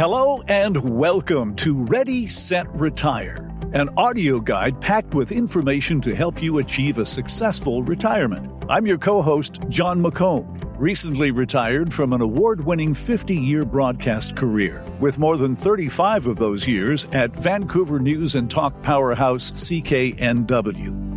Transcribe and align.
Hello 0.00 0.40
and 0.48 0.98
welcome 0.98 1.54
to 1.56 1.84
Ready, 1.84 2.26
Set, 2.26 2.66
Retire, 2.74 3.50
an 3.74 3.90
audio 3.98 4.40
guide 4.40 4.80
packed 4.80 5.12
with 5.12 5.30
information 5.30 6.00
to 6.00 6.16
help 6.16 6.42
you 6.42 6.56
achieve 6.56 6.96
a 6.96 7.04
successful 7.04 7.82
retirement. 7.82 8.50
I'm 8.70 8.86
your 8.86 8.96
co 8.96 9.20
host, 9.20 9.60
Jon 9.68 10.02
McComb 10.02 10.56
recently 10.78 11.30
retired 11.30 11.92
from 11.92 12.14
an 12.14 12.22
award 12.22 12.64
winning 12.64 12.94
50 12.94 13.34
year 13.34 13.66
broadcast 13.66 14.36
career, 14.36 14.82
with 15.00 15.18
more 15.18 15.36
than 15.36 15.54
35 15.54 16.26
of 16.26 16.38
those 16.38 16.66
years 16.66 17.04
at 17.12 17.36
Vancouver 17.36 18.00
News 18.00 18.34
and 18.34 18.50
Talk 18.50 18.80
powerhouse 18.82 19.50
CKNW. 19.50 21.09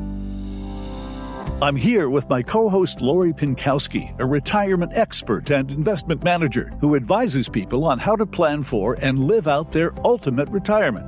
I'm 1.63 1.77
here 1.77 2.09
with 2.09 2.27
my 2.27 2.43
co 2.43 2.67
host 2.67 2.99
Lori 2.99 3.31
Pinkowski, 3.31 4.19
a 4.19 4.25
retirement 4.25 4.91
expert 4.95 5.49
and 5.49 5.71
investment 5.71 6.21
manager 6.21 6.69
who 6.81 6.97
advises 6.97 7.47
people 7.47 7.85
on 7.85 7.99
how 7.99 8.17
to 8.17 8.25
plan 8.25 8.63
for 8.63 8.97
and 9.01 9.17
live 9.17 9.47
out 9.47 9.71
their 9.71 9.93
ultimate 10.05 10.49
retirement. 10.49 11.07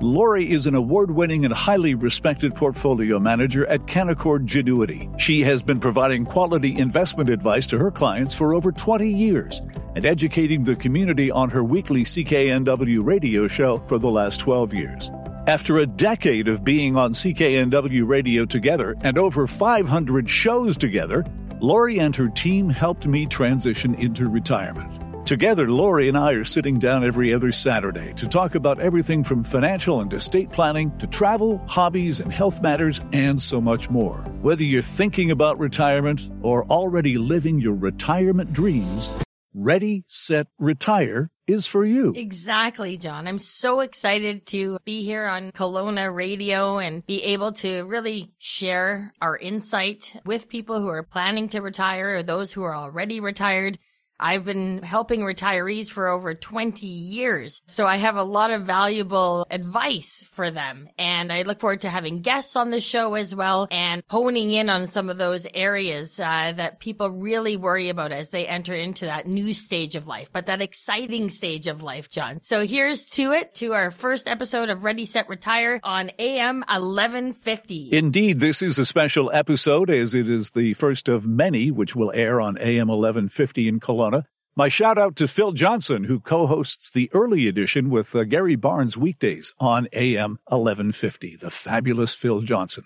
Lori 0.00 0.50
is 0.50 0.66
an 0.66 0.74
award 0.74 1.10
winning 1.10 1.44
and 1.44 1.52
highly 1.52 1.94
respected 1.94 2.54
portfolio 2.54 3.20
manager 3.20 3.66
at 3.66 3.84
Canaccord 3.84 4.46
Genuity. 4.46 5.14
She 5.20 5.42
has 5.42 5.62
been 5.62 5.78
providing 5.78 6.24
quality 6.24 6.78
investment 6.78 7.28
advice 7.28 7.66
to 7.66 7.78
her 7.78 7.90
clients 7.90 8.34
for 8.34 8.54
over 8.54 8.72
20 8.72 9.06
years 9.06 9.60
and 9.94 10.06
educating 10.06 10.64
the 10.64 10.74
community 10.74 11.30
on 11.30 11.50
her 11.50 11.62
weekly 11.62 12.04
CKNW 12.04 13.04
radio 13.04 13.46
show 13.46 13.84
for 13.88 13.98
the 13.98 14.08
last 14.08 14.40
12 14.40 14.72
years. 14.72 15.10
After 15.48 15.78
a 15.78 15.86
decade 15.86 16.46
of 16.46 16.62
being 16.62 16.96
on 16.96 17.14
CKNW 17.14 18.06
radio 18.06 18.44
together 18.44 18.94
and 19.00 19.18
over 19.18 19.48
500 19.48 20.30
shows 20.30 20.76
together, 20.76 21.24
Lori 21.60 21.98
and 21.98 22.14
her 22.14 22.28
team 22.28 22.68
helped 22.68 23.08
me 23.08 23.26
transition 23.26 23.96
into 23.96 24.28
retirement. 24.28 25.26
Together, 25.26 25.68
Lori 25.68 26.06
and 26.06 26.16
I 26.16 26.34
are 26.34 26.44
sitting 26.44 26.78
down 26.78 27.04
every 27.04 27.34
other 27.34 27.50
Saturday 27.50 28.12
to 28.14 28.28
talk 28.28 28.54
about 28.54 28.78
everything 28.78 29.24
from 29.24 29.42
financial 29.42 30.00
and 30.00 30.12
estate 30.12 30.52
planning 30.52 30.96
to 30.98 31.08
travel, 31.08 31.58
hobbies, 31.66 32.20
and 32.20 32.32
health 32.32 32.62
matters, 32.62 33.00
and 33.12 33.42
so 33.42 33.60
much 33.60 33.90
more. 33.90 34.18
Whether 34.42 34.62
you're 34.62 34.80
thinking 34.80 35.32
about 35.32 35.58
retirement 35.58 36.30
or 36.42 36.64
already 36.66 37.18
living 37.18 37.60
your 37.60 37.74
retirement 37.74 38.52
dreams, 38.52 39.12
Ready, 39.54 40.04
Set, 40.06 40.46
Retire 40.60 41.30
is 41.52 41.66
for 41.66 41.84
you. 41.84 42.12
Exactly, 42.16 42.96
Jon. 42.96 43.28
I'm 43.28 43.38
so 43.38 43.80
excited 43.80 44.46
to 44.46 44.78
be 44.84 45.02
here 45.04 45.26
on 45.26 45.52
Kelowna 45.52 46.14
Radio 46.14 46.78
and 46.78 47.06
be 47.06 47.22
able 47.22 47.52
to 47.52 47.82
really 47.82 48.32
share 48.38 49.12
our 49.20 49.36
insight 49.36 50.20
with 50.24 50.48
people 50.48 50.80
who 50.80 50.88
are 50.88 51.02
planning 51.02 51.48
to 51.50 51.60
retire 51.60 52.16
or 52.16 52.22
those 52.22 52.52
who 52.52 52.62
are 52.62 52.74
already 52.74 53.20
retired 53.20 53.78
I've 54.22 54.44
been 54.44 54.82
helping 54.82 55.22
retirees 55.22 55.90
for 55.90 56.06
over 56.06 56.32
20 56.32 56.86
years. 56.86 57.60
So 57.66 57.86
I 57.86 57.96
have 57.96 58.14
a 58.14 58.22
lot 58.22 58.52
of 58.52 58.62
valuable 58.62 59.44
advice 59.50 60.24
for 60.30 60.52
them. 60.52 60.88
And 60.96 61.32
I 61.32 61.42
look 61.42 61.58
forward 61.58 61.80
to 61.80 61.90
having 61.90 62.22
guests 62.22 62.54
on 62.54 62.70
the 62.70 62.80
show 62.80 63.14
as 63.14 63.34
well 63.34 63.66
and 63.72 64.04
honing 64.08 64.52
in 64.52 64.70
on 64.70 64.86
some 64.86 65.10
of 65.10 65.18
those 65.18 65.44
areas 65.52 66.20
uh, 66.20 66.52
that 66.52 66.78
people 66.78 67.10
really 67.10 67.56
worry 67.56 67.88
about 67.88 68.12
as 68.12 68.30
they 68.30 68.46
enter 68.46 68.76
into 68.76 69.06
that 69.06 69.26
new 69.26 69.52
stage 69.52 69.96
of 69.96 70.06
life, 70.06 70.28
but 70.32 70.46
that 70.46 70.62
exciting 70.62 71.28
stage 71.28 71.66
of 71.66 71.82
life, 71.82 72.08
Jon. 72.08 72.38
So 72.44 72.64
here's 72.64 73.06
to 73.10 73.32
it, 73.32 73.54
to 73.56 73.72
our 73.72 73.90
first 73.90 74.28
episode 74.28 74.68
of 74.68 74.84
Ready, 74.84 75.04
Set, 75.04 75.28
Retire 75.28 75.80
on 75.82 76.12
AM 76.20 76.60
1150. 76.60 77.88
Indeed, 77.92 78.38
this 78.38 78.62
is 78.62 78.78
a 78.78 78.86
special 78.86 79.32
episode 79.34 79.90
as 79.90 80.14
it 80.14 80.28
is 80.28 80.50
the 80.50 80.74
first 80.74 81.08
of 81.08 81.26
many 81.26 81.72
which 81.72 81.96
will 81.96 82.12
air 82.14 82.40
on 82.40 82.56
AM 82.58 82.86
1150 82.86 83.66
in 83.66 83.80
Kelowna 83.80 84.11
my 84.54 84.68
shout 84.68 84.98
out 84.98 85.16
to 85.16 85.26
Phil 85.26 85.52
Johnson, 85.52 86.04
who 86.04 86.20
co 86.20 86.46
hosts 86.46 86.90
the 86.90 87.08
early 87.14 87.48
edition 87.48 87.88
with 87.88 88.14
uh, 88.14 88.24
Gary 88.24 88.54
Barnes 88.54 88.98
weekdays 88.98 89.52
on 89.58 89.88
AM 89.94 90.38
1150. 90.48 91.36
The 91.36 91.50
fabulous 91.50 92.14
Phil 92.14 92.42
Johnson. 92.42 92.84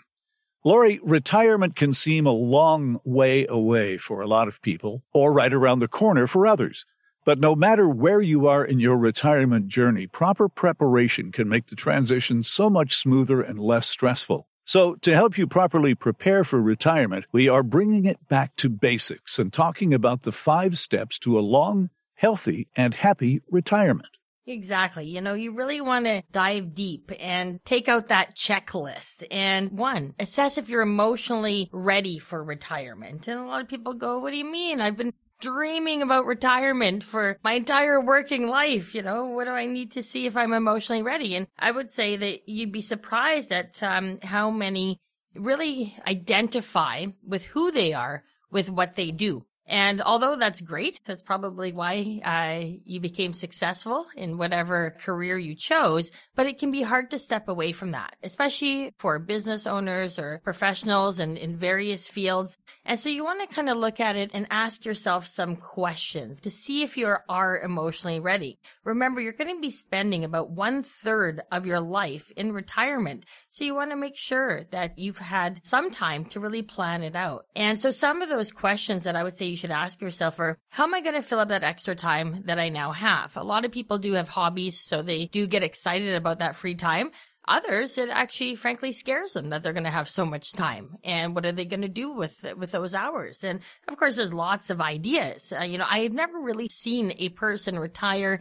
Lori, 0.64 1.00
retirement 1.02 1.74
can 1.74 1.92
seem 1.92 2.26
a 2.26 2.30
long 2.30 3.00
way 3.04 3.46
away 3.48 3.96
for 3.96 4.20
a 4.20 4.28
lot 4.28 4.46
of 4.46 4.62
people, 4.62 5.02
or 5.12 5.32
right 5.32 5.52
around 5.52 5.80
the 5.80 5.88
corner 5.88 6.28
for 6.28 6.46
others. 6.46 6.86
But 7.24 7.40
no 7.40 7.56
matter 7.56 7.88
where 7.88 8.20
you 8.20 8.46
are 8.46 8.64
in 8.64 8.78
your 8.78 8.96
retirement 8.96 9.66
journey, 9.66 10.06
proper 10.06 10.48
preparation 10.48 11.32
can 11.32 11.48
make 11.48 11.66
the 11.66 11.74
transition 11.74 12.44
so 12.44 12.70
much 12.70 12.94
smoother 12.94 13.40
and 13.40 13.58
less 13.58 13.88
stressful. 13.88 14.48
So, 14.68 14.96
to 14.96 15.14
help 15.14 15.38
you 15.38 15.46
properly 15.46 15.94
prepare 15.94 16.42
for 16.42 16.60
retirement, 16.60 17.24
we 17.30 17.48
are 17.48 17.62
bringing 17.62 18.04
it 18.04 18.26
back 18.28 18.56
to 18.56 18.68
basics 18.68 19.38
and 19.38 19.52
talking 19.52 19.94
about 19.94 20.22
the 20.22 20.32
five 20.32 20.76
steps 20.76 21.20
to 21.20 21.38
a 21.38 21.40
long, 21.40 21.90
healthy, 22.14 22.66
and 22.76 22.92
happy 22.92 23.42
retirement. 23.48 24.08
Exactly. 24.44 25.06
You 25.06 25.20
know, 25.20 25.34
you 25.34 25.54
really 25.54 25.80
want 25.80 26.06
to 26.06 26.24
dive 26.32 26.74
deep 26.74 27.12
and 27.20 27.64
take 27.64 27.88
out 27.88 28.08
that 28.08 28.34
checklist. 28.34 29.22
And 29.30 29.70
one, 29.70 30.14
assess 30.18 30.58
if 30.58 30.68
you're 30.68 30.82
emotionally 30.82 31.68
ready 31.72 32.18
for 32.18 32.42
retirement. 32.42 33.28
And 33.28 33.38
a 33.38 33.44
lot 33.44 33.60
of 33.60 33.68
people 33.68 33.94
go, 33.94 34.18
what 34.18 34.32
do 34.32 34.36
you 34.36 34.50
mean? 34.50 34.80
I've 34.80 34.96
been 34.96 35.12
dreaming 35.40 36.02
about 36.02 36.26
retirement 36.26 37.04
for 37.04 37.38
my 37.42 37.52
entire 37.52 38.00
working 38.00 38.46
life. 38.46 38.94
You 38.94 39.02
know, 39.02 39.26
what 39.26 39.44
do 39.44 39.50
I 39.50 39.66
need 39.66 39.92
to 39.92 40.02
see 40.02 40.26
if 40.26 40.36
I'm 40.36 40.52
emotionally 40.52 41.02
ready? 41.02 41.34
And 41.34 41.46
I 41.58 41.70
would 41.70 41.90
say 41.90 42.16
that 42.16 42.48
you'd 42.48 42.72
be 42.72 42.82
surprised 42.82 43.52
at 43.52 43.82
um, 43.82 44.18
how 44.22 44.50
many 44.50 44.98
really 45.34 45.96
identify 46.06 47.06
with 47.26 47.44
who 47.44 47.70
they 47.70 47.92
are 47.92 48.24
with 48.50 48.70
what 48.70 48.94
they 48.94 49.10
do. 49.10 49.45
And 49.66 50.00
although 50.00 50.36
that's 50.36 50.60
great, 50.60 51.00
that's 51.04 51.22
probably 51.22 51.72
why 51.72 52.20
uh, 52.24 52.78
you 52.84 53.00
became 53.00 53.32
successful 53.32 54.06
in 54.14 54.38
whatever 54.38 54.94
career 54.98 55.36
you 55.36 55.56
chose, 55.56 56.12
but 56.36 56.46
it 56.46 56.58
can 56.58 56.70
be 56.70 56.82
hard 56.82 57.10
to 57.10 57.18
step 57.18 57.48
away 57.48 57.72
from 57.72 57.90
that, 57.90 58.14
especially 58.22 58.94
for 58.98 59.18
business 59.18 59.66
owners 59.66 60.18
or 60.18 60.40
professionals 60.44 61.18
and 61.18 61.36
in 61.36 61.56
various 61.56 62.06
fields. 62.06 62.56
And 62.84 63.00
so 63.00 63.08
you 63.08 63.24
want 63.24 63.40
to 63.40 63.54
kind 63.54 63.68
of 63.68 63.76
look 63.76 63.98
at 63.98 64.14
it 64.14 64.30
and 64.34 64.46
ask 64.50 64.84
yourself 64.84 65.26
some 65.26 65.56
questions 65.56 66.40
to 66.42 66.50
see 66.50 66.82
if 66.82 66.96
you 66.96 67.12
are 67.28 67.58
emotionally 67.58 68.20
ready. 68.20 68.58
Remember, 68.84 69.20
you're 69.20 69.32
going 69.32 69.54
to 69.54 69.60
be 69.60 69.70
spending 69.70 70.24
about 70.24 70.50
one 70.50 70.84
third 70.84 71.42
of 71.50 71.66
your 71.66 71.80
life 71.80 72.30
in 72.36 72.52
retirement. 72.52 73.24
So 73.48 73.64
you 73.64 73.74
want 73.74 73.90
to 73.90 73.96
make 73.96 74.16
sure 74.16 74.64
that 74.70 74.98
you've 74.98 75.18
had 75.18 75.64
some 75.66 75.90
time 75.90 76.24
to 76.26 76.40
really 76.40 76.62
plan 76.62 77.02
it 77.02 77.16
out. 77.16 77.46
And 77.56 77.80
so 77.80 77.90
some 77.90 78.22
of 78.22 78.28
those 78.28 78.52
questions 78.52 79.04
that 79.04 79.16
I 79.16 79.24
would 79.24 79.36
say 79.36 79.55
you 79.56 79.58
should 79.58 79.70
ask 79.70 80.02
yourself 80.02 80.38
are, 80.38 80.58
how 80.68 80.84
am 80.84 80.92
I 80.92 81.00
going 81.00 81.14
to 81.14 81.22
fill 81.22 81.38
up 81.38 81.48
that 81.48 81.64
extra 81.64 81.94
time 81.94 82.42
that 82.44 82.58
I 82.58 82.68
now 82.68 82.92
have? 82.92 83.34
A 83.38 83.42
lot 83.42 83.64
of 83.64 83.72
people 83.72 83.96
do 83.96 84.12
have 84.12 84.28
hobbies, 84.28 84.78
so 84.78 85.00
they 85.00 85.24
do 85.24 85.46
get 85.46 85.62
excited 85.62 86.14
about 86.14 86.40
that 86.40 86.56
free 86.56 86.74
time. 86.74 87.10
Others, 87.48 87.96
it 87.96 88.10
actually 88.10 88.54
frankly 88.56 88.92
scares 88.92 89.32
them 89.32 89.48
that 89.48 89.62
they're 89.62 89.72
going 89.72 89.84
to 89.84 89.90
have 89.90 90.10
so 90.10 90.26
much 90.26 90.52
time. 90.52 90.96
And 91.02 91.34
what 91.34 91.46
are 91.46 91.52
they 91.52 91.64
going 91.64 91.80
to 91.80 91.88
do 91.88 92.12
with, 92.12 92.44
with 92.58 92.70
those 92.70 92.94
hours? 92.94 93.44
And 93.44 93.60
of 93.88 93.96
course, 93.96 94.16
there's 94.16 94.34
lots 94.34 94.68
of 94.68 94.82
ideas. 94.82 95.54
Uh, 95.58 95.62
you 95.62 95.78
know, 95.78 95.86
I 95.90 96.00
have 96.00 96.12
never 96.12 96.38
really 96.38 96.68
seen 96.68 97.14
a 97.16 97.30
person 97.30 97.78
retire 97.78 98.40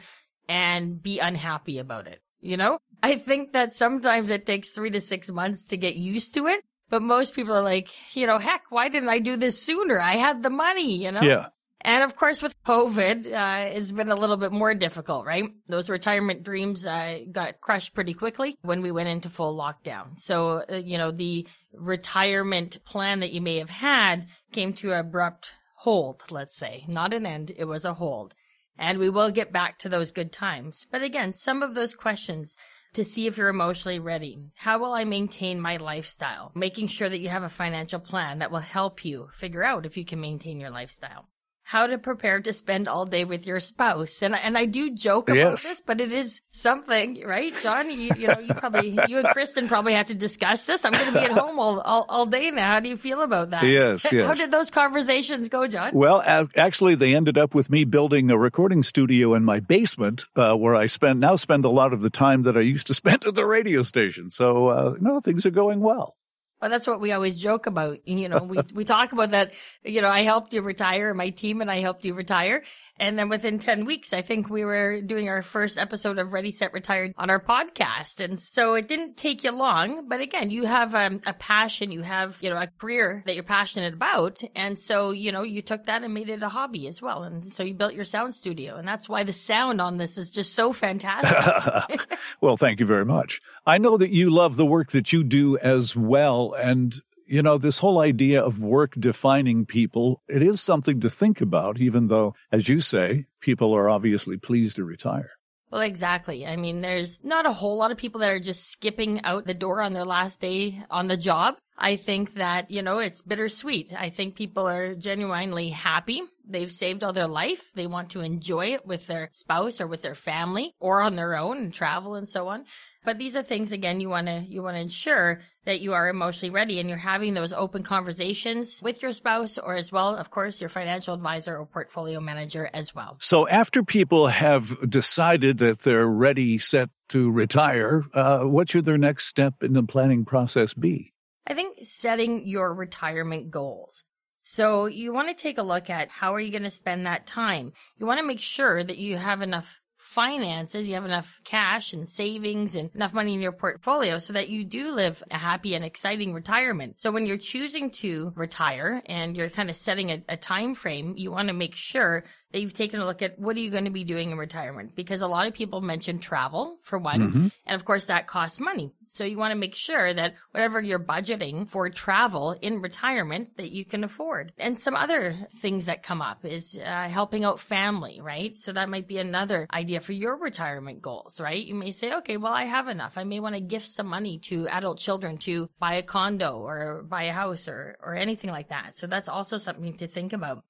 and 0.50 1.02
be 1.02 1.20
unhappy 1.20 1.80
about 1.80 2.08
it. 2.08 2.20
You 2.42 2.58
know, 2.58 2.80
I 3.02 3.16
think 3.16 3.54
that 3.54 3.74
sometimes 3.74 4.32
it 4.32 4.46
takes 4.46 4.72
three 4.72 4.90
to 4.90 5.00
six 5.00 5.32
months 5.32 5.64
to 5.68 5.78
get 5.78 5.96
used 5.96 6.34
to 6.34 6.48
it. 6.48 6.62
But 6.90 7.02
most 7.02 7.34
people 7.34 7.56
are 7.56 7.62
like, 7.62 7.90
you 8.16 8.28
know, 8.28 8.38
heck, 8.38 8.64
why 8.70 8.90
didn't 8.90 9.10
I 9.10 9.20
do 9.20 9.38
this 9.38 9.62
sooner? 9.62 10.00
I 10.00 10.14
had 10.14 10.44
the 10.44 10.50
money, 10.50 11.04
you 11.04 11.12
know? 11.12 11.22
Yeah. 11.22 11.48
And 11.82 12.04
of 12.04 12.16
course, 12.16 12.42
with 12.42 12.56
COVID, 12.64 13.32
uh, 13.32 13.70
it's 13.76 13.92
been 13.92 14.10
a 14.10 14.16
little 14.16 14.38
bit 14.38 14.52
more 14.52 14.74
difficult, 14.74 15.26
right? 15.26 15.46
Those 15.68 15.88
retirement 15.88 16.42
dreams 16.42 16.84
uh, 16.84 17.20
got 17.32 17.62
crushed 17.62 17.94
pretty 17.94 18.16
quickly 18.16 18.58
when 18.64 18.82
we 18.82 18.92
went 18.92 19.10
into 19.10 19.30
full 19.30 19.56
lockdown. 19.56 20.18
So, 20.18 20.64
uh, 20.68 20.78
you 20.78 20.98
know, 20.98 21.12
the 21.12 21.48
retirement 21.74 22.84
plan 22.86 23.20
that 23.20 23.34
you 23.34 23.42
may 23.42 23.58
have 23.58 23.70
had 23.70 24.26
came 24.52 24.74
to 24.74 24.94
an 24.94 25.00
abrupt 25.00 25.52
hold, 25.76 26.24
let's 26.32 26.58
say. 26.58 26.86
Not 26.88 27.14
an 27.14 27.28
end, 27.28 27.52
it 27.56 27.66
was 27.66 27.86
a 27.86 27.94
hold. 27.94 28.34
And 28.78 28.98
we 28.98 29.10
will 29.10 29.30
get 29.30 29.54
back 29.54 29.78
to 29.80 29.90
those 29.90 30.10
good 30.10 30.32
times. 30.32 30.88
But 30.92 31.04
again, 31.04 31.34
some 31.34 31.62
of 31.62 31.76
those 31.76 31.94
questions 31.94 32.58
to 32.96 33.06
see 33.06 33.28
if 33.28 33.38
you're 33.38 33.50
emotionally 33.50 34.00
ready. 34.00 34.40
How 34.56 34.80
will 34.80 34.94
I 34.94 35.04
maintain 35.04 35.60
my 35.60 35.78
lifestyle? 35.78 36.52
Making 36.56 36.88
sure 36.88 37.10
that 37.10 37.20
you 37.20 37.30
have 37.30 37.44
a 37.44 37.50
financial 37.50 38.00
plan 38.00 38.40
that 38.40 38.52
will 38.52 38.60
help 38.60 39.06
you 39.06 39.30
figure 39.34 39.64
out 39.64 39.86
if 39.86 39.98
you 39.98 40.06
can 40.06 40.20
maintain 40.20 40.60
your 40.60 40.70
lifestyle 40.70 41.28
how 41.68 41.88
to 41.88 41.98
prepare 41.98 42.40
to 42.40 42.54
spend 42.54 42.88
all 42.88 43.08
day 43.08 43.26
with 43.26 43.48
your 43.48 43.60
spouse. 43.60 44.22
And 44.22 44.36
and 44.36 44.56
I 44.56 44.66
do 44.66 44.94
joke 44.94 45.30
about 45.30 45.38
yes. 45.38 45.64
this, 45.64 45.82
but 45.82 46.00
it 46.00 46.14
is 46.14 46.40
something, 46.52 47.24
right, 47.26 47.56
Jon? 47.64 47.90
You, 47.90 48.12
you 48.16 48.28
know, 48.28 48.38
you 48.38 48.54
probably 48.54 49.00
you 49.08 49.18
and 49.18 49.28
Kristen 49.30 49.68
probably 49.68 49.94
had 49.94 50.06
to 50.08 50.14
discuss 50.14 50.68
this. 50.68 50.86
I'm 50.86 50.94
going 50.94 51.08
to 51.08 51.20
be 51.20 51.26
at 51.26 51.32
home 51.32 51.58
all, 51.58 51.80
all, 51.80 52.06
all 52.08 52.28
day 52.28 52.52
now. 52.52 52.74
How 52.74 52.80
do 52.80 52.88
you 52.88 52.98
feel 52.98 53.24
about 53.24 53.50
that? 53.50 53.64
Yes, 53.64 54.06
yes. 54.12 54.28
How 54.28 54.36
did 54.36 54.52
those 54.52 54.70
conversations 54.70 55.50
go, 55.50 55.66
Jon? 55.66 55.92
Well, 55.96 56.22
actually, 56.56 56.94
they 56.94 57.16
ended 57.16 57.36
up 57.36 57.56
with 57.56 57.72
me 57.72 57.84
building 57.84 58.30
a 58.30 58.38
recording 58.38 58.84
studio 58.84 59.34
in 59.34 59.44
my 59.44 59.60
basement, 59.60 60.26
uh, 60.36 60.56
where 60.56 60.76
I 60.76 60.86
spend 60.86 61.20
now 61.20 61.36
spend 61.36 61.66
a 61.66 61.70
lot 61.70 61.94
of 61.94 62.02
the 62.02 62.12
time 62.12 62.44
that 62.44 62.56
I 62.56 62.62
used 62.62 62.86
to 62.88 62.94
spend 63.02 63.26
at 63.26 63.34
the 63.34 63.46
radio 63.46 63.82
station. 63.82 64.30
So, 64.30 64.68
uh, 64.68 64.96
no, 65.00 65.20
things 65.20 65.48
are 65.48 65.52
going 65.52 65.80
well. 65.80 66.16
Well, 66.62 66.72
that's 66.72 66.88
what 66.88 67.02
we 67.02 67.12
always 67.12 67.38
joke 67.38 67.68
about. 67.68 68.08
You 68.08 68.30
know, 68.30 68.44
we, 68.44 68.58
we 68.74 68.86
talk 68.86 69.12
about 69.12 69.32
that, 69.32 69.52
you 69.84 70.02
know, 70.02 70.10
I 70.10 70.22
helped 70.22 70.54
you 70.54 70.62
retire, 70.62 71.14
my 71.14 71.30
team 71.30 71.62
and 71.62 71.70
I 71.70 71.80
helped 71.80 72.06
you 72.06 72.14
retire. 72.14 72.64
And 72.98 73.20
then 73.20 73.28
within 73.28 73.60
10 73.60 73.84
weeks, 73.84 74.14
I 74.14 74.22
think 74.22 74.50
we 74.50 74.64
were 74.64 75.02
doing 75.02 75.28
our 75.28 75.42
first 75.42 75.78
episode 75.78 76.18
of 76.18 76.32
Ready, 76.32 76.52
Set, 76.52 76.72
Retired 76.72 77.14
on 77.18 77.30
our 77.30 77.42
podcast. 77.42 78.24
And 78.24 78.40
so 78.40 78.76
it 78.76 78.88
didn't 78.88 79.18
take 79.18 79.44
you 79.44 79.52
long. 79.52 80.08
But 80.08 80.22
again, 80.22 80.50
you 80.50 80.66
have 80.66 80.96
um, 80.96 81.22
a 81.26 81.34
passion, 81.34 81.92
you 81.92 82.04
have, 82.04 82.38
you 82.42 82.50
know, 82.50 82.56
a 82.56 82.68
career 82.68 83.22
that 83.26 83.36
you're 83.36 83.44
passionate 83.44 83.94
about. 83.94 84.42
And 84.56 84.80
so, 84.80 85.12
you 85.12 85.34
know, 85.34 85.44
you 85.44 85.62
took 85.62 85.88
that 85.88 86.04
and 86.04 86.14
made 86.14 86.30
it 86.30 86.42
a 86.42 86.48
hobby 86.48 86.88
as 86.88 87.02
well. 87.02 87.24
And 87.24 87.46
so 87.46 87.64
you 87.64 87.74
built 87.74 87.96
your 87.96 88.06
sound 88.06 88.34
studio. 88.34 88.78
And 88.78 88.88
that's 88.88 89.10
why 89.10 89.24
the 89.24 89.34
sound 89.34 89.82
on 89.82 89.98
this 89.98 90.18
is 90.18 90.32
just 90.32 90.54
so 90.54 90.72
fantastic. 90.72 92.00
well, 92.42 92.56
thank 92.56 92.80
you 92.80 92.86
very 92.86 93.06
much. 93.06 93.42
I 93.66 93.78
know 93.78 93.98
that 93.98 94.12
you 94.12 94.30
love 94.30 94.56
the 94.56 94.66
work 94.66 94.92
that 94.92 95.12
you 95.12 95.26
do 95.26 95.58
as 95.58 95.98
well. 95.98 96.45
And 96.54 96.96
you 97.28 97.42
know, 97.42 97.58
this 97.58 97.80
whole 97.80 98.00
idea 98.00 98.42
of 98.42 98.62
work 98.62 98.94
defining 99.00 99.66
people, 99.66 100.22
it 100.28 100.42
is 100.42 100.62
something 100.62 101.00
to 101.02 101.10
think 101.10 101.42
about, 101.42 101.80
even 101.82 102.08
though, 102.08 102.36
as 102.52 102.70
you 102.70 102.82
say, 102.82 103.26
people 103.42 103.74
are 103.76 103.90
obviously 103.90 104.38
pleased 104.38 104.76
to 104.76 104.86
retire. 104.86 105.32
Well, 105.72 105.82
exactly. 105.82 106.46
I 106.46 106.56
mean, 106.56 106.82
there's 106.82 107.20
not 107.24 107.46
a 107.46 107.52
whole 107.52 107.78
lot 107.78 107.92
of 107.92 107.98
people 107.98 108.22
that 108.22 108.30
are 108.30 108.40
just 108.40 108.70
skipping 108.70 109.24
out 109.24 109.46
the 109.46 109.54
door 109.54 109.82
on 109.82 109.94
their 109.94 110.06
last 110.06 110.40
day 110.40 110.84
on 110.90 111.08
the 111.08 111.18
job. 111.18 111.56
I 111.78 111.98
think 111.98 112.36
that, 112.36 112.72
you 112.72 112.82
know, 112.82 113.00
it's 113.00 113.22
bittersweet. 113.22 113.94
I 113.94 114.10
think 114.10 114.36
people 114.36 114.68
are 114.68 114.96
genuinely 114.96 115.70
happy. 115.70 116.22
They've 116.48 116.72
saved 116.72 117.04
all 117.04 117.12
their 117.12 117.28
life. 117.28 117.72
They 117.74 117.88
want 117.88 118.12
to 118.12 118.22
enjoy 118.22 118.68
it 118.68 118.86
with 118.86 119.08
their 119.08 119.30
spouse 119.34 119.82
or 119.82 119.88
with 119.88 120.02
their 120.02 120.16
family 120.16 120.74
or 120.80 121.02
on 121.02 121.16
their 121.16 121.36
own 121.36 121.58
and 121.58 121.74
travel 121.74 122.16
and 122.16 122.28
so 122.28 122.48
on. 122.48 122.66
But 123.04 123.18
these 123.18 123.36
are 123.36 123.44
things 123.44 123.72
again 123.72 124.00
you 124.00 124.10
want 124.10 124.28
to 124.28 124.40
you 124.40 124.64
want 124.64 124.76
to 124.76 124.82
ensure 124.82 125.42
that 125.66 125.82
you 125.82 125.94
are 125.94 126.08
emotionally 126.08 126.52
ready 126.52 126.80
and 126.80 126.88
you're 126.88 126.98
having 126.98 127.34
those 127.34 127.52
open 127.52 127.84
conversations 127.84 128.80
with 128.82 129.02
your 129.02 129.14
spouse 129.14 129.58
or 129.58 129.76
as 129.76 129.92
well 129.92 130.16
of 130.16 130.30
course 130.30 130.62
your 130.62 130.70
financial 130.70 131.14
advisor 131.14 131.58
or 131.58 131.66
portfolio 131.66 132.20
manager 132.20 132.70
as 132.74 132.94
well. 132.94 133.18
So 133.20 133.48
after 133.48 133.84
people 133.84 134.28
have 134.28 134.90
decided 134.90 135.58
that 135.60 135.80
they're 135.80 136.08
ready 136.08 136.58
set 136.58 136.90
to 137.10 137.32
retire, 137.32 138.04
uh, 138.14 138.42
what 138.42 138.70
should 138.70 138.86
their 138.86 138.98
next 138.98 139.26
step 139.26 139.62
in 139.62 139.74
the 139.74 139.84
planning 139.84 140.26
process 140.26 140.74
be? 140.74 141.12
I 141.48 141.54
think 141.54 141.80
setting 141.84 142.48
your 142.48 142.74
retirement 142.74 143.52
goals. 143.52 144.04
So 144.44 144.86
you 144.86 145.12
want 145.12 145.30
to 145.30 145.34
take 145.34 145.58
a 145.58 145.64
look 145.64 145.90
at 145.90 146.10
how 146.10 146.34
are 146.36 146.40
you 146.40 146.52
going 146.52 146.64
to 146.64 146.72
spend 146.72 147.06
that 147.06 147.26
time? 147.26 147.74
You 147.98 148.06
want 148.06 148.20
to 148.20 148.26
make 148.26 148.40
sure 148.40 148.84
that 148.84 148.98
you 148.98 149.18
have 149.18 149.42
enough 149.42 149.80
finances, 150.06 150.88
you 150.88 150.94
have 150.94 151.04
enough 151.04 151.42
cash 151.44 151.92
and 151.92 152.08
savings 152.08 152.76
and 152.76 152.92
enough 152.94 153.12
money 153.12 153.34
in 153.34 153.42
your 153.42 153.52
portfolio 153.52 154.20
so 154.20 154.34
that 154.34 154.50
you 154.50 154.64
do 154.64 154.94
live 154.94 155.24
a 155.32 155.38
happy 155.38 155.74
and 155.74 155.84
exciting 155.84 156.32
retirement. 156.32 157.00
So 157.00 157.12
when 157.12 157.26
you're 157.26 157.38
choosing 157.38 157.90
to 157.92 158.32
retire 158.36 159.02
and 159.08 159.36
you're 159.36 159.50
kind 159.50 159.72
of 159.72 159.76
setting 159.76 160.12
a, 160.12 160.24
a 160.30 160.38
time 160.38 160.76
frame, 160.76 161.16
you 161.18 161.32
want 161.32 161.48
to 161.48 161.56
make 161.56 161.74
sure 161.74 162.24
that 162.52 162.62
you've 162.62 162.74
taken 162.74 163.00
a 163.00 163.06
look 163.06 163.24
at 163.24 163.40
what 163.40 163.58
are 163.58 163.62
you 163.62 163.72
going 163.72 163.86
to 163.86 163.92
be 163.92 164.04
doing 164.04 164.30
in 164.30 164.38
retirement? 164.38 164.96
Because 164.96 165.22
a 165.22 165.28
lot 165.28 165.48
of 165.48 165.56
people 165.56 165.82
mention 165.82 166.20
travel 166.20 166.78
for 166.84 167.00
one. 167.00 167.22
Mm-hmm. 167.22 167.48
And 167.66 167.76
of 167.76 167.84
course 167.84 168.06
that 168.06 168.28
costs 168.28 168.60
money. 168.60 168.94
So 169.08 169.24
you 169.24 169.38
want 169.38 169.52
to 169.52 169.58
make 169.58 169.76
sure 169.76 170.14
that 170.14 170.36
whatever 170.52 170.82
you're 170.82 171.00
budgeting 171.00 171.70
for 171.70 171.90
travel 171.90 172.56
in 172.62 172.82
retirement 172.82 173.58
that 173.58 173.72
you 173.72 173.86
can 173.86 174.04
afford. 174.04 174.54
And 174.58 174.80
some 174.80 174.96
other 174.96 175.36
things 175.58 175.86
that 175.86 176.04
come 176.04 176.22
up 176.22 176.46
is 176.46 176.80
uh, 176.84 177.08
helping 177.08 177.44
out 177.44 177.60
family, 177.60 178.20
right? 178.22 178.58
So 178.58 178.72
that 178.74 178.90
might 178.90 179.08
be 179.08 179.18
another 179.18 179.68
idea 179.74 180.00
for 180.00 180.14
your 180.14 180.38
retirement 180.38 181.02
goals, 181.02 181.40
right? 181.40 181.64
You 181.64 181.76
may 181.76 181.92
say, 181.92 182.14
okay, 182.16 182.38
well, 182.38 182.54
I 182.54 182.66
have 182.66 182.88
enough. 182.88 183.18
I 183.18 183.24
may 183.24 183.40
want 183.40 183.56
to 183.56 183.62
gift 183.62 183.88
some 183.88 184.08
money 184.08 184.40
to 184.40 184.68
adult 184.68 185.00
children 185.00 185.38
to 185.40 185.70
buy 185.80 185.96
a 185.96 186.04
condo 186.04 186.60
or 186.60 187.04
buy 187.04 187.24
a 187.24 187.34
house 187.34 187.68
or, 187.68 187.98
or 188.02 188.16
anything 188.16 188.50
like 188.50 188.70
that. 188.70 188.96
So 188.96 189.08
that's 189.08 189.30
also 189.30 189.58
something 189.58 189.98
to 189.98 190.08
think 190.08 190.34
about 190.34 190.64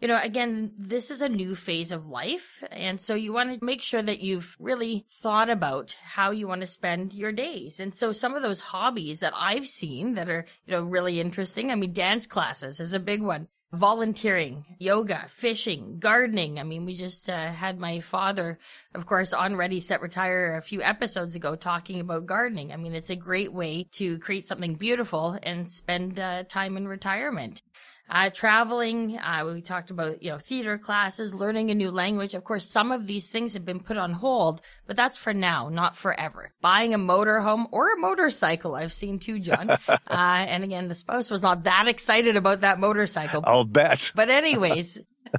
you 0.00 0.08
know, 0.08 0.18
again, 0.22 0.72
this 0.78 1.10
is 1.10 1.20
a 1.20 1.28
new 1.28 1.54
phase 1.54 1.92
of 1.92 2.06
life. 2.06 2.62
And 2.70 2.98
so 2.98 3.14
you 3.14 3.32
want 3.32 3.58
to 3.58 3.64
make 3.64 3.82
sure 3.82 4.02
that 4.02 4.20
you've 4.20 4.56
really 4.58 5.04
thought 5.08 5.50
about 5.50 5.94
how 6.02 6.30
you 6.30 6.48
want 6.48 6.62
to 6.62 6.66
spend 6.66 7.14
your 7.14 7.32
days. 7.32 7.80
And 7.80 7.92
so 7.92 8.12
some 8.12 8.34
of 8.34 8.42
those 8.42 8.60
hobbies 8.60 9.20
that 9.20 9.34
I've 9.36 9.66
seen 9.66 10.14
that 10.14 10.30
are, 10.30 10.46
you 10.66 10.72
know, 10.72 10.82
really 10.82 11.20
interesting. 11.20 11.70
I 11.70 11.74
mean, 11.74 11.92
dance 11.92 12.26
classes 12.26 12.80
is 12.80 12.94
a 12.94 13.00
big 13.00 13.22
one. 13.22 13.48
Volunteering, 13.72 14.64
yoga, 14.80 15.26
fishing, 15.28 15.98
gardening. 16.00 16.58
I 16.58 16.64
mean, 16.64 16.84
we 16.84 16.96
just 16.96 17.30
uh, 17.30 17.52
had 17.52 17.78
my 17.78 18.00
father, 18.00 18.58
of 18.96 19.06
course, 19.06 19.32
on 19.32 19.54
Ready, 19.54 19.78
Set, 19.78 20.00
Retire 20.00 20.56
a 20.56 20.62
few 20.62 20.82
episodes 20.82 21.36
ago 21.36 21.54
talking 21.54 22.00
about 22.00 22.26
gardening. 22.26 22.72
I 22.72 22.76
mean, 22.76 22.96
it's 22.96 23.10
a 23.10 23.16
great 23.16 23.52
way 23.52 23.84
to 23.92 24.18
create 24.18 24.48
something 24.48 24.74
beautiful 24.74 25.38
and 25.44 25.70
spend 25.70 26.18
uh, 26.18 26.42
time 26.48 26.76
in 26.76 26.88
retirement. 26.88 27.62
Uh, 28.10 28.28
traveling, 28.28 29.16
uh, 29.18 29.48
we 29.54 29.62
talked 29.62 29.92
about, 29.92 30.20
you 30.20 30.30
know, 30.30 30.38
theater 30.38 30.76
classes, 30.78 31.32
learning 31.32 31.70
a 31.70 31.74
new 31.74 31.92
language. 31.92 32.34
Of 32.34 32.42
course, 32.42 32.66
some 32.66 32.90
of 32.90 33.06
these 33.06 33.30
things 33.30 33.54
have 33.54 33.64
been 33.64 33.78
put 33.78 33.96
on 33.96 34.12
hold, 34.12 34.60
but 34.86 34.96
that's 34.96 35.16
for 35.16 35.32
now, 35.32 35.68
not 35.68 35.94
forever. 35.94 36.50
Buying 36.60 36.92
a 36.92 36.98
motorhome 36.98 37.66
or 37.70 37.92
a 37.92 37.96
motorcycle, 37.96 38.74
I've 38.74 38.92
seen 38.92 39.20
too, 39.20 39.38
Jon. 39.38 39.70
uh, 39.88 39.96
and 40.08 40.64
again, 40.64 40.88
the 40.88 40.96
spouse 40.96 41.30
was 41.30 41.42
not 41.42 41.64
that 41.64 41.86
excited 41.86 42.36
about 42.36 42.62
that 42.62 42.80
motorcycle. 42.80 43.44
I'll 43.46 43.64
bet. 43.64 44.10
But 44.16 44.28
anyways. 44.28 44.98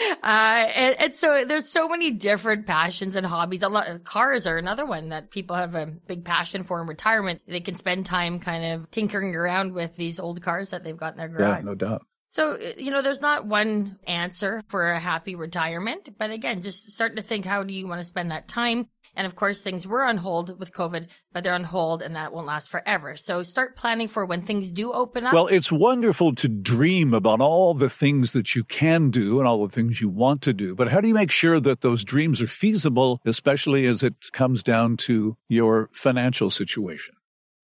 Uh, 0.00 0.68
and, 0.76 1.00
and, 1.00 1.14
so 1.14 1.44
there's 1.44 1.68
so 1.68 1.88
many 1.88 2.10
different 2.10 2.66
passions 2.66 3.16
and 3.16 3.26
hobbies. 3.26 3.62
A 3.62 3.68
lot 3.68 3.88
of 3.88 4.04
cars 4.04 4.46
are 4.46 4.56
another 4.56 4.86
one 4.86 5.08
that 5.08 5.30
people 5.30 5.56
have 5.56 5.74
a 5.74 5.86
big 5.86 6.24
passion 6.24 6.62
for 6.62 6.80
in 6.80 6.86
retirement. 6.86 7.40
They 7.48 7.60
can 7.60 7.74
spend 7.74 8.06
time 8.06 8.38
kind 8.38 8.64
of 8.64 8.90
tinkering 8.90 9.34
around 9.34 9.72
with 9.72 9.96
these 9.96 10.20
old 10.20 10.40
cars 10.40 10.70
that 10.70 10.84
they've 10.84 10.96
got 10.96 11.14
in 11.14 11.18
their 11.18 11.28
garage. 11.28 11.58
Yeah, 11.58 11.64
no 11.64 11.74
doubt. 11.74 12.06
So, 12.30 12.58
you 12.76 12.90
know, 12.90 13.00
there's 13.00 13.22
not 13.22 13.46
one 13.46 13.98
answer 14.06 14.62
for 14.68 14.92
a 14.92 15.00
happy 15.00 15.34
retirement, 15.34 16.10
but 16.18 16.30
again, 16.30 16.60
just 16.60 16.90
starting 16.90 17.16
to 17.16 17.22
think 17.22 17.46
how 17.46 17.62
do 17.62 17.72
you 17.72 17.88
want 17.88 18.00
to 18.00 18.04
spend 18.04 18.30
that 18.30 18.48
time? 18.48 18.88
And 19.18 19.26
of 19.26 19.34
course, 19.34 19.62
things 19.62 19.84
were 19.84 20.04
on 20.04 20.16
hold 20.16 20.60
with 20.60 20.72
COVID, 20.72 21.08
but 21.32 21.42
they're 21.42 21.52
on 21.52 21.64
hold 21.64 22.02
and 22.02 22.14
that 22.14 22.32
won't 22.32 22.46
last 22.46 22.70
forever. 22.70 23.16
So 23.16 23.42
start 23.42 23.74
planning 23.74 24.06
for 24.06 24.24
when 24.24 24.42
things 24.42 24.70
do 24.70 24.92
open 24.92 25.26
up. 25.26 25.34
Well, 25.34 25.48
it's 25.48 25.72
wonderful 25.72 26.36
to 26.36 26.48
dream 26.48 27.12
about 27.12 27.40
all 27.40 27.74
the 27.74 27.90
things 27.90 28.32
that 28.34 28.54
you 28.54 28.62
can 28.62 29.10
do 29.10 29.40
and 29.40 29.48
all 29.48 29.66
the 29.66 29.74
things 29.74 30.00
you 30.00 30.08
want 30.08 30.42
to 30.42 30.52
do. 30.52 30.76
But 30.76 30.92
how 30.92 31.00
do 31.00 31.08
you 31.08 31.14
make 31.14 31.32
sure 31.32 31.58
that 31.58 31.80
those 31.80 32.04
dreams 32.04 32.40
are 32.40 32.46
feasible, 32.46 33.20
especially 33.24 33.86
as 33.86 34.04
it 34.04 34.30
comes 34.30 34.62
down 34.62 34.96
to 34.98 35.36
your 35.48 35.90
financial 35.92 36.48
situation? 36.48 37.16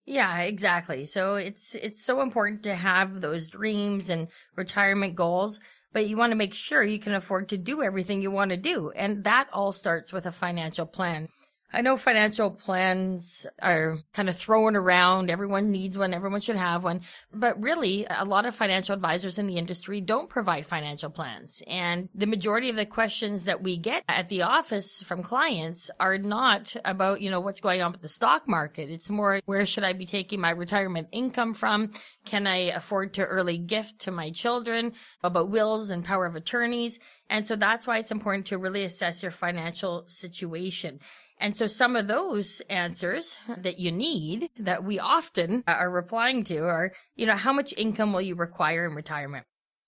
Yeah, 0.07 0.41
exactly. 0.41 1.07
So 1.07 1.37
it's 1.37 1.77
it's 1.77 2.05
so 2.05 2.21
important 2.21 2.65
to 2.65 2.75
have 2.75 3.21
those 3.21 3.49
dreams 3.49 4.11
and 4.11 4.27
retirement 4.57 5.15
goals, 5.15 5.61
but 5.93 6.09
you 6.09 6.17
want 6.17 6.33
to 6.33 6.37
make 6.37 6.53
sure 6.53 6.83
you 6.83 6.99
can 6.99 7.15
afford 7.15 7.51
to 7.51 7.59
do 7.59 7.81
everything 7.81 8.23
you 8.23 8.33
want 8.33 8.51
to 8.51 8.57
do. 8.57 8.91
And 8.91 9.23
that 9.23 9.49
all 9.53 9.71
starts 9.71 10.13
with 10.13 10.27
a 10.27 10.33
financial 10.33 10.85
plan. 10.85 11.29
I 11.75 11.81
know 11.81 11.97
financial 11.97 12.53
plans 12.53 13.47
are 13.61 13.99
kind 14.13 14.29
of 14.29 14.37
thrown 14.37 14.77
around. 14.77 15.29
Everyone 15.29 15.73
needs 15.73 15.99
one. 15.99 16.15
Everyone 16.15 16.41
should 16.41 16.55
have 16.55 16.85
one. 16.85 17.01
But 17.33 17.61
really, 17.61 18.07
a 18.09 18.25
lot 18.25 18.47
of 18.47 18.55
financial 18.55 18.95
advisors 18.95 19.41
in 19.41 19.49
the 19.49 19.57
industry 19.57 20.01
don't 20.01 20.29
provide 20.29 20.67
financial 20.67 21.11
plans. 21.11 21.65
And 21.67 22.09
the 22.15 22.29
majority 22.29 22.71
of 22.71 22.77
the 22.77 22.87
questions 22.87 23.47
that 23.47 23.61
we 23.61 23.77
get 23.77 24.05
at 24.09 24.29
the 24.29 24.43
office 24.43 25.03
from 25.03 25.25
clients 25.25 25.91
are 25.99 26.17
not 26.17 26.77
about, 26.85 27.21
you 27.21 27.29
know, 27.29 27.41
what's 27.41 27.61
going 27.61 27.83
on 27.83 27.91
with 27.91 28.03
the 28.03 28.09
stock 28.09 28.47
market. 28.47 28.89
It's 28.89 29.11
more, 29.11 29.41
where 29.45 29.67
should 29.67 29.83
I 29.83 29.95
be 29.95 30.07
taking 30.07 30.41
my 30.41 30.51
retirement 30.51 31.09
income 31.11 31.55
from? 31.55 31.91
Can 32.25 32.47
I 32.47 32.69
afford 32.69 33.15
to 33.15 33.25
early 33.25 33.59
gift 33.59 33.99
to 34.03 34.13
my 34.13 34.31
children? 34.31 34.93
About 35.25 35.51
wills 35.51 35.91
and 35.91 36.05
power 36.05 36.27
of 36.27 36.37
attorneys. 36.37 37.01
And 37.29 37.45
so 37.45 37.57
that's 37.57 37.87
why 37.87 37.99
it's 37.99 38.13
important 38.13 38.47
to 38.47 38.59
really 38.59 38.85
assess 38.85 39.23
your 39.23 39.33
financial 39.33 40.05
situation. 40.07 41.01
And 41.39 41.57
so 41.57 41.67
some 41.67 41.97
of 41.97 42.07
those 42.07 42.63
answers 42.71 43.37
that 43.57 43.79
you 43.79 43.91
need 43.91 44.51
that 44.59 44.85
we 44.85 44.99
often 44.99 45.65
uh, 45.67 45.73
are 45.73 45.91
replying 45.91 46.45
to 46.45 46.59
are, 46.65 46.93
you 47.17 47.27
know, 47.27 47.37
how 47.37 47.53
much 47.53 47.75
income 47.77 48.13
will 48.13 48.23
you 48.23 48.35
require 48.35 48.87
in 48.87 48.95
retirement? 48.95 49.45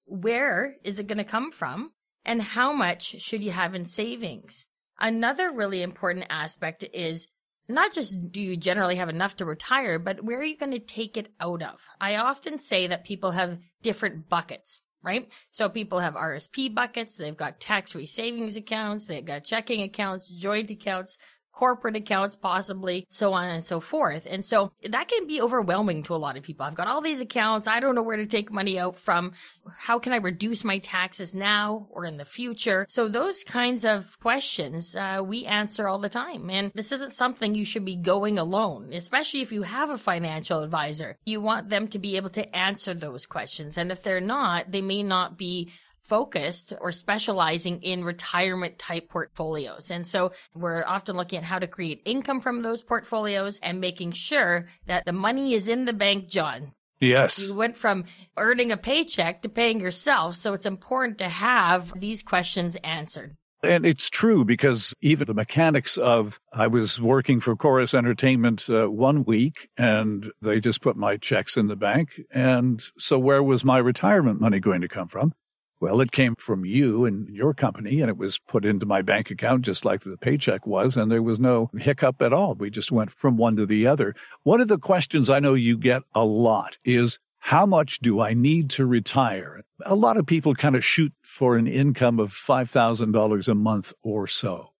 Where 0.07 0.75
is 0.85 0.99
it 0.99 1.07
going 1.07 1.19
to 1.19 1.25
come 1.25 1.51
from? 1.51 1.93
And 2.25 2.43
how 2.43 2.73
much 2.73 3.21
should 3.23 3.43
you 3.43 3.53
have 3.53 3.75
in 3.75 3.85
savings? 3.85 4.67
Another 4.99 5.53
really 5.53 5.83
important 5.83 6.27
aspect 6.31 6.85
is 6.93 7.27
not 7.69 7.93
just 7.93 8.33
do 8.33 8.41
you 8.41 8.57
generally 8.57 8.97
have 8.97 9.09
enough 9.09 9.37
to 9.37 9.45
retire, 9.45 9.99
but 9.99 10.25
where 10.25 10.39
are 10.39 10.45
you 10.45 10.57
going 10.57 10.73
to 10.73 10.79
take 10.79 11.17
it 11.17 11.29
out 11.41 11.63
of? 11.63 11.81
I 12.01 12.17
often 12.17 12.59
say 12.59 12.87
that 12.89 13.05
people 13.05 13.33
have 13.33 13.59
different 13.83 14.29
buckets 14.29 14.81
right? 15.07 15.31
So 15.51 15.69
people 15.69 16.01
have 16.01 16.15
RSP 16.15 16.75
buckets, 16.75 17.17
they've 17.17 17.37
got 17.37 17.61
tax 17.61 17.93
free 17.93 18.07
savings 18.07 18.57
accounts, 18.57 19.07
they've 19.07 19.25
got 19.25 19.45
checking 19.45 19.83
accounts, 19.83 20.29
joint 20.29 20.69
accounts, 20.71 21.17
corporate 21.57 21.97
accounts, 21.97 22.37
possibly, 22.37 23.07
so 23.09 23.33
on 23.33 23.49
and 23.49 23.65
so 23.65 23.81
forth. 23.81 24.27
And 24.31 24.45
so 24.45 24.73
that 24.91 25.09
can 25.09 25.27
be 25.27 25.41
overwhelming 25.41 26.03
to 26.05 26.15
a 26.15 26.17
lot 26.17 26.37
of 26.37 26.43
people. 26.43 26.67
I've 26.67 26.75
got 26.75 26.87
all 26.87 27.01
these 27.01 27.21
accounts. 27.21 27.67
I 27.67 27.81
don't 27.81 27.95
know 27.95 28.03
where 28.03 28.19
to 28.19 28.27
take 28.27 28.53
money 28.53 28.79
out 28.79 28.97
from. 28.97 29.33
How 29.77 29.99
can 29.99 30.13
I 30.13 30.17
reduce 30.17 30.65
my 30.65 30.79
taxes 30.79 31.35
now 31.35 31.89
or 31.91 32.05
in 32.05 32.19
the 32.19 32.27
future? 32.27 32.85
So 32.91 33.09
those 33.09 33.43
kinds 33.43 33.87
of 33.87 34.19
questions, 34.21 34.95
uh, 34.95 35.23
we 35.25 35.47
answer 35.47 35.89
all 35.89 35.99
the 35.99 36.11
time. 36.11 36.51
And 36.51 36.73
this 36.75 36.93
isn't 36.93 37.15
something 37.15 37.55
you 37.55 37.65
should 37.65 37.87
be 37.87 37.97
going 37.97 38.39
alone, 38.39 38.93
especially 38.93 39.41
if 39.41 39.51
you 39.51 39.63
have 39.63 39.89
a 39.89 39.99
financial 39.99 40.63
advisor. 40.63 41.17
You 41.25 41.41
want 41.41 41.71
them 41.71 41.89
to 41.89 41.99
be 41.99 42.17
able 42.17 42.31
to 42.31 42.55
answer 42.55 42.93
those 42.93 43.25
questions. 43.25 43.79
And 43.79 43.91
if 43.91 44.03
they're 44.03 44.21
not, 44.21 44.71
they 44.71 44.83
may 44.83 45.03
not 45.03 45.39
be 45.39 45.71
focused 46.07 46.73
or 46.81 46.93
specializing 46.93 47.83
in 47.83 48.05
retirement 48.05 48.79
type 48.79 49.09
portfolios. 49.09 49.91
And 49.91 50.07
so 50.07 50.33
we're 50.55 50.85
often 50.87 51.17
looking 51.17 51.39
at 51.39 51.45
how 51.45 51.59
to 51.59 51.67
create 51.67 52.03
income 52.05 52.41
from 52.41 52.63
those 52.63 52.83
portfolios 52.83 53.59
and 53.63 53.81
making 53.81 54.13
sure 54.13 54.67
that 54.87 55.05
the 55.05 55.13
money 55.13 55.55
is 55.55 55.69
in 55.69 55.85
the 55.85 55.93
bank, 55.93 56.29
Jon. 56.29 56.73
Yes. 57.01 57.47
You 57.47 57.55
went 57.55 57.77
from 57.77 58.05
earning 58.37 58.73
a 58.73 58.77
paycheck 58.77 59.43
to 59.43 59.49
paying 59.49 59.81
yourself. 59.81 60.37
So 60.37 60.55
it's 60.55 60.67
important 60.67 61.19
to 61.19 61.29
have 61.29 61.93
these 61.99 62.23
questions 62.23 62.77
answered. 62.77 63.37
And 63.63 63.85
it's 63.85 64.11
true 64.11 64.45
because 64.45 64.95
even 65.01 65.27
the 65.27 65.35
mechanics 65.35 65.97
of 65.97 66.39
I 66.53 66.67
was 66.67 67.01
working 67.01 67.41
for 67.41 67.57
Corus 67.57 67.95
Entertainment 67.95 68.69
uh, 68.71 68.87
one 68.87 69.25
week 69.25 69.69
and 69.77 70.31
they 70.41 70.61
just 70.61 70.83
put 70.83 70.97
my 70.97 71.17
checks 71.17 71.57
in 71.57 71.67
the 71.67 71.77
bank. 71.77 72.11
And 72.31 72.83
so 72.99 73.19
where 73.19 73.43
was 73.43 73.65
my 73.65 73.79
retirement 73.79 74.41
money 74.41 74.61
going 74.61 74.83
to 74.83 74.89
come 74.89 75.09
from? 75.09 75.33
Well, 75.79 76.01
it 76.01 76.11
came 76.11 76.35
from 76.37 76.65
you 76.65 77.05
and 77.05 77.29
your 77.29 77.53
company, 77.53 78.01
and 78.01 78.09
it 78.09 78.17
was 78.17 78.39
put 78.39 78.65
into 78.65 78.87
my 78.87 79.03
bank 79.03 79.31
account 79.31 79.63
just 79.63 79.85
like 79.85 80.01
the 80.01 80.17
paycheck 80.17 80.67
was, 80.67 80.97
and 80.97 81.13
there 81.13 81.23
was 81.23 81.39
no 81.39 81.71
hiccup 81.77 82.23
at 82.23 82.33
all. 82.33 82.55
We 82.55 82.71
just 82.71 82.91
went 82.91 83.11
from 83.11 83.37
one 83.37 83.57
to 83.57 83.67
the 83.67 83.87
other. 83.87 84.15
One 84.43 84.61
of 84.61 84.69
the 84.69 84.79
questions 84.79 85.29
I 85.29 85.41
know 85.41 85.55
you 85.55 85.77
get 85.77 86.03
a 86.15 86.25
lot 86.25 86.79
is 86.85 87.19
how 87.41 87.67
much 87.67 87.99
do 87.99 88.21
I 88.21 88.33
need 88.33 88.71
to 88.71 88.87
retire? 88.87 89.63
A 89.85 89.95
lot 89.95 90.17
of 90.17 90.27
people 90.27 90.55
kind 90.55 90.77
of 90.77 90.85
shoot 90.85 91.13
for 91.23 91.57
an 91.57 91.67
income 91.67 92.19
of 92.19 92.33
$5,000 92.33 93.49
a 93.49 93.55
month 93.55 93.93
or 94.03 94.27
so 94.27 94.71